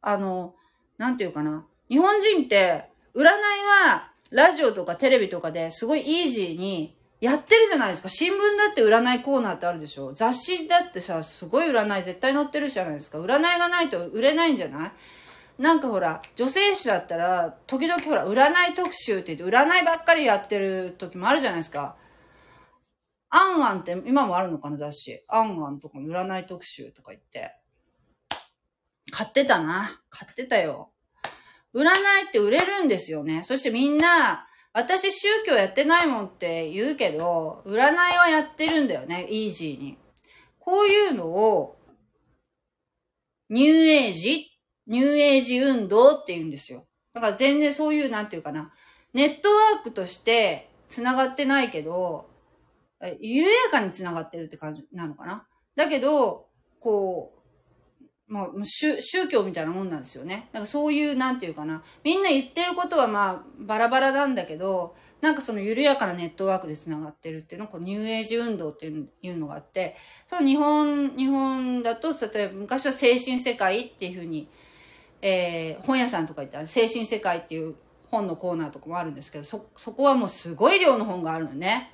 [0.00, 0.54] あの、
[0.98, 1.66] なんていうかな。
[1.88, 8.08] 日本人って、占いは、ラジオとかテレビとかですごいイージーにやってるじゃないですか。
[8.08, 13.20] 新聞だって占いコーナーってあるでしょ雑誌だってさ、すごい占い絶対載ってるじゃないですか。
[13.20, 14.92] 占いがないと売れないんじゃない？
[15.56, 21.94] なんかほら、女性誌だったら、時々ほら、占い特集って言って、占いばっかりやってる時もあるじゃないですか。
[23.30, 25.22] アンアンって今もあるのかな、雑誌。
[25.28, 27.54] アンアンとか占い特集とか言って。
[29.12, 30.00] 買ってたな。
[30.10, 30.90] 買ってたよ。
[31.74, 33.42] 占いって売れるんですよね。
[33.42, 39.98] そしてみんな、私宗教やってないもんって言うけど、占いはやってるんだよね、イージーに。
[40.58, 41.76] こういうのを、
[43.50, 44.50] ニューエイジ、
[44.86, 46.86] ニューエイジ運動って言うんですよ。
[47.12, 48.72] だから全然そういう、なんていうかな、
[49.12, 52.28] ネットワークとして繋がってないけど、
[53.20, 55.46] 緩やかに繋がってるって感じなのかな。
[55.76, 56.48] だけど、
[56.80, 57.33] こう、
[58.26, 60.48] まあ、宗教みたいなもんなんですよね。
[60.52, 61.82] なんかそういう、なんていうかな。
[62.02, 69.96] みんな言ってることはまあ、バラバラなんだけど、なんかその緩やかなネットワークで繋がってるっていうのこうニューエイジ運動っていうのがあって、
[70.26, 74.48] その日本、日本だと、例えば昔は精神世界っていうふうに、
[75.22, 77.74] えー、本屋さんとか行ったら精神世界っていう
[78.10, 81.90] 本のコーナーとかもあるんですけど、そ、そこはもうすごい量の本があるのね。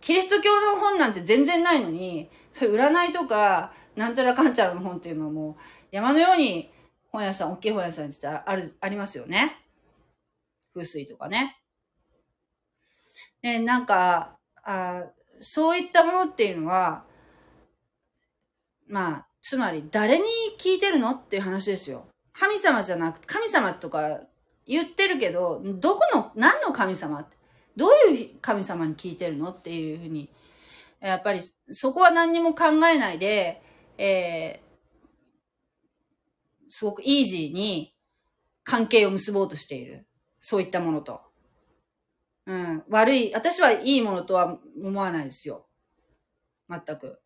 [0.00, 5.54] キリスト教の本なんて全然ないのに、そういう占いとか、なんちゃらかんちゃらの本っていうのはもう
[5.90, 6.70] 山のように
[7.10, 9.56] 本屋さん、大きい本屋さんってある、ありますよね。
[10.74, 11.56] 風水とかね。
[13.42, 15.04] で、なんか、あ
[15.40, 17.04] そういったものっていうのは、
[18.88, 20.24] まあ、つまり誰に
[20.58, 22.06] 聞いてるのっていう話ですよ。
[22.32, 24.20] 神様じゃなくて、神様とか
[24.66, 27.36] 言ってるけど、どこの、何の神様って、
[27.76, 30.28] どういう神様に聞いてるのっていうふうに、
[31.00, 31.40] やっぱり
[31.70, 33.62] そこは何にも考えないで、
[33.98, 34.66] えー、
[36.68, 37.94] すごくイージーに
[38.64, 40.06] 関係を結ぼうとしている。
[40.40, 41.20] そういったものと。
[42.46, 42.84] うん。
[42.88, 45.66] 悪い、私はいいものとは思わないですよ。
[46.68, 47.20] 全く。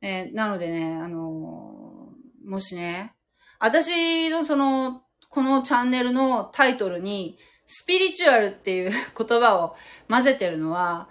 [0.00, 3.14] えー、なのでね、あのー、もしね、
[3.58, 9.76] 私のその、このチャンネルのタイトルに、スピリチュアルっていう言葉を
[10.08, 11.08] 混ぜてるのは、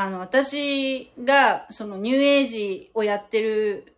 [0.00, 3.96] あの、私が、そのニューエイジをやってる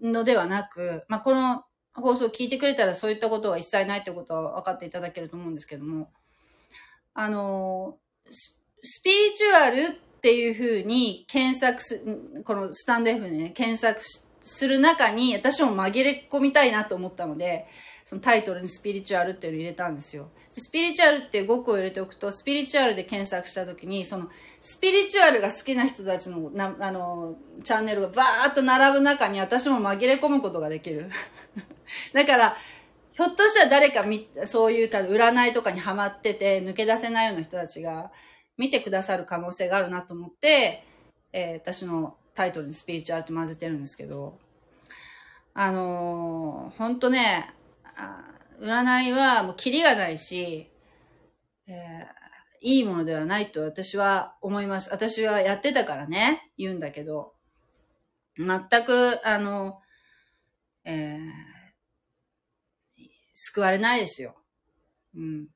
[0.00, 6.08] のではなく、まあ、この放送を聞いてくれたらそういったことは一切ないってことは分かっていただけると思うんですけども、
[7.14, 7.96] あの、
[8.30, 12.04] スピリチュアルっていうふうに検索す、
[12.44, 14.02] このスタンド F でね、検索
[14.40, 17.66] する中に私も紛れ込みたいなと思ったので、
[18.04, 20.28] そのタイトルにスピリチュアルっていうのを入れたんですよ。
[20.50, 24.28] スピリチュアルっていう語句を入れておくと、スピリチュアルで検索した時に、その、
[24.60, 31.08] スピリチュアルが好きな人たちの、な、あの、チャンネルがバーッと並ぶ中に私も紛れ込むことができる。
[32.12, 32.56] だから、
[33.14, 38.10] ひょっとしたら誰かみ、そういう占いとかにハマってて抜け出せないような人たちが
[38.58, 40.84] 見てくださる可能性があるなと思って、
[41.32, 44.38] えー、私のタイトルにスピリチュアルって混ぜてるんですけど、
[45.54, 47.54] あのー、ほんとね、
[48.60, 50.70] 占いはもうキリがないし、
[51.66, 54.90] えー、いいものではないと私は思います。
[54.90, 57.34] 私はやってたからね、言うんだけど、
[58.36, 59.80] 全く、あの、
[60.84, 61.20] えー、
[63.34, 64.36] 救われないですよ。
[65.14, 65.46] うん。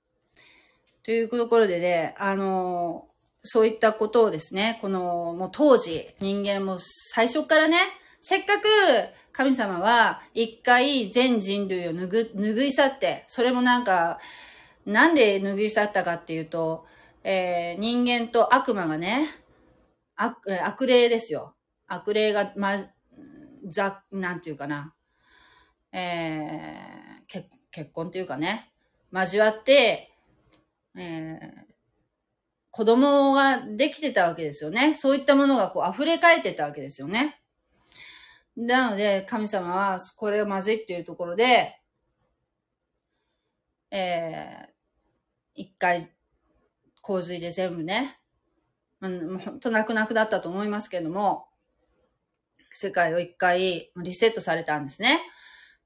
[1.03, 3.09] というところでね、あの、
[3.43, 7.79] そういったことをですね、この、もう当時、人間も最初からね、
[8.21, 8.67] せっかく
[9.33, 14.19] 神様は一回全人類を拭拭い去って、それもなんか、
[14.85, 16.87] なんで拭い去ったかっていうと、
[17.23, 19.29] えー、人間と悪魔がね、
[20.17, 21.55] 悪、悪霊ですよ。
[21.87, 22.79] 悪霊が、ま、
[23.69, 24.95] ざ、なんていうかな。
[25.93, 28.73] えー、結結婚っていうかね、
[29.13, 30.13] 交わって、
[30.97, 31.39] えー、
[32.71, 34.95] 子供ができてたわけですよね。
[34.95, 37.41] そういったものがこう溢れ返ってたわけですよね。
[38.61, 41.81] なので、神様は、これがまずいっていうところで、
[43.93, 44.69] えー、
[45.55, 46.11] 一回、
[47.01, 48.19] 洪水で全部ね、
[48.99, 51.47] まあ、ほんと泣く泣くだったと思いますけども、
[52.73, 55.21] 世界を一回リセットされたんですね。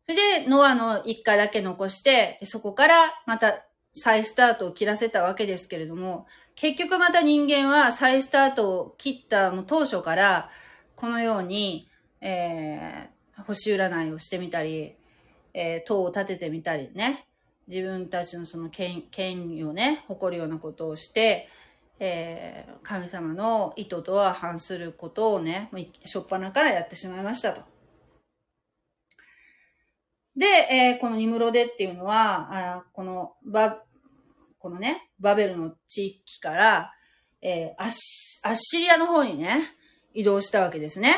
[0.07, 10.51] それで、ノアの一回だけ残して、でそこからまた再スタートを切らせたわけですけれども、結局また人間は再スタートを切ったもう当初から、
[10.97, 11.92] このように、
[12.23, 14.95] えー、星占いをしてみたり、
[15.53, 17.27] えー、塔を立ててみたりね、
[17.67, 21.49] 自分たちのその権権威をね、誇るようなことをして、
[21.99, 25.71] えー、神様の意図とは反することをね、
[26.05, 27.63] しょっぱなからやってしまいましたと。
[30.37, 33.83] で、えー、このニムロデっていうのは、あこのバ、
[34.59, 36.93] このね、バベルの地域から、
[37.43, 37.91] えー、アッ
[38.55, 39.75] シリアの方にね、
[40.15, 41.17] 移動したわけですね。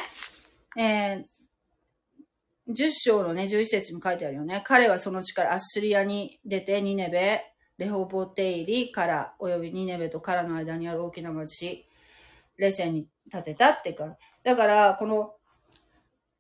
[0.77, 4.63] えー、10章のね、11節に書いてあるよね。
[4.65, 7.45] 彼はその地からアッシリアに出て、ニネベ、
[7.79, 11.87] レホボテイリから、およびニネベとカラの間にある大きな町、
[12.57, 15.35] レセンに建てたっていうか、だから、この、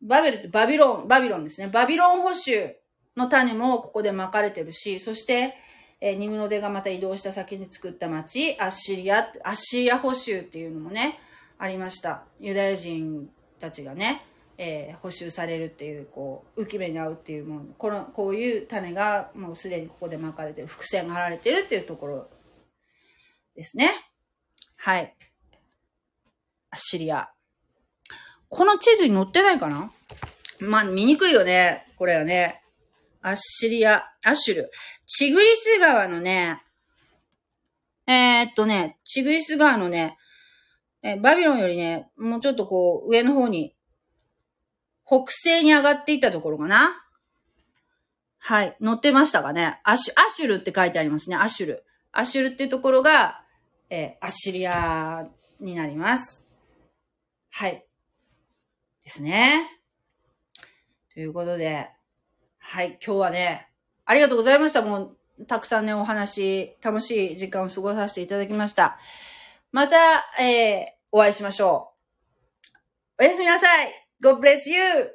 [0.00, 1.68] バベルバビロン、バビロンですね。
[1.68, 2.74] バビロン保守
[3.16, 5.54] の種もここで巻かれてるし、そして、
[6.00, 11.18] えー、ニムロデがまた移動した先に作った町、アッシリア、アッシリア保守っていうのもね、
[11.58, 12.24] ありました。
[12.40, 13.30] ユダヤ人
[13.64, 14.22] たちがね、
[14.58, 17.66] えー、補修されるっていう、こう、浮き目に合うっていうもの。
[17.78, 22.28] この、こういう種がもうすでにここで巻かれてる、伏線が張られてるっていうところ
[23.56, 23.90] ですね。
[24.76, 25.14] はい。
[26.70, 27.30] アッシリア。
[28.48, 29.90] この地図に載ってないかな？
[30.60, 31.86] まあ、見にくいよね。
[31.96, 32.62] これはね。
[33.22, 34.70] アッシリア、アッシュル。
[35.06, 36.62] チグリス川のね、
[38.06, 40.18] えー、っとね、チグリス川のね、
[41.06, 43.76] えバビロンよりね、もうちょっとこう、上の方に、
[45.06, 47.04] 北西に上がっていったところかな？
[48.38, 48.76] はい。
[48.82, 51.36] 載ってましたかねアシュ、アシュルって書いてありますね。
[51.36, 51.84] アシュル。
[52.10, 53.42] アシュルっていうところが、
[53.90, 55.26] えー、アシリア
[55.60, 56.48] になります。
[57.50, 57.84] はい。
[59.04, 59.68] ですね。
[61.12, 61.90] ということで、
[62.58, 63.68] はい、今日はね、
[64.06, 64.80] ありがとうございました。
[64.80, 64.98] も
[65.38, 68.98] う、たくさんね、お話、楽しい時間を過ごさせていただきました。
[69.70, 69.96] また、
[70.40, 71.92] えー、お会いしましょ
[73.20, 73.22] う。
[73.22, 74.08] おやすみなさい。
[74.20, 75.12] God bless you!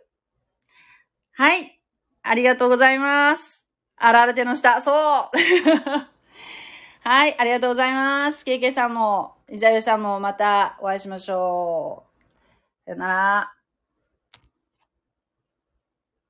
[1.34, 1.78] はい。
[2.24, 3.68] ありがとうございます。
[3.98, 4.96] あられての下、そう
[7.04, 8.46] はい、ありがとうございます。
[8.46, 12.10] ケイケイさんも、イザユさんもまたお会いしましょう。
[12.86, 13.59] さよなら。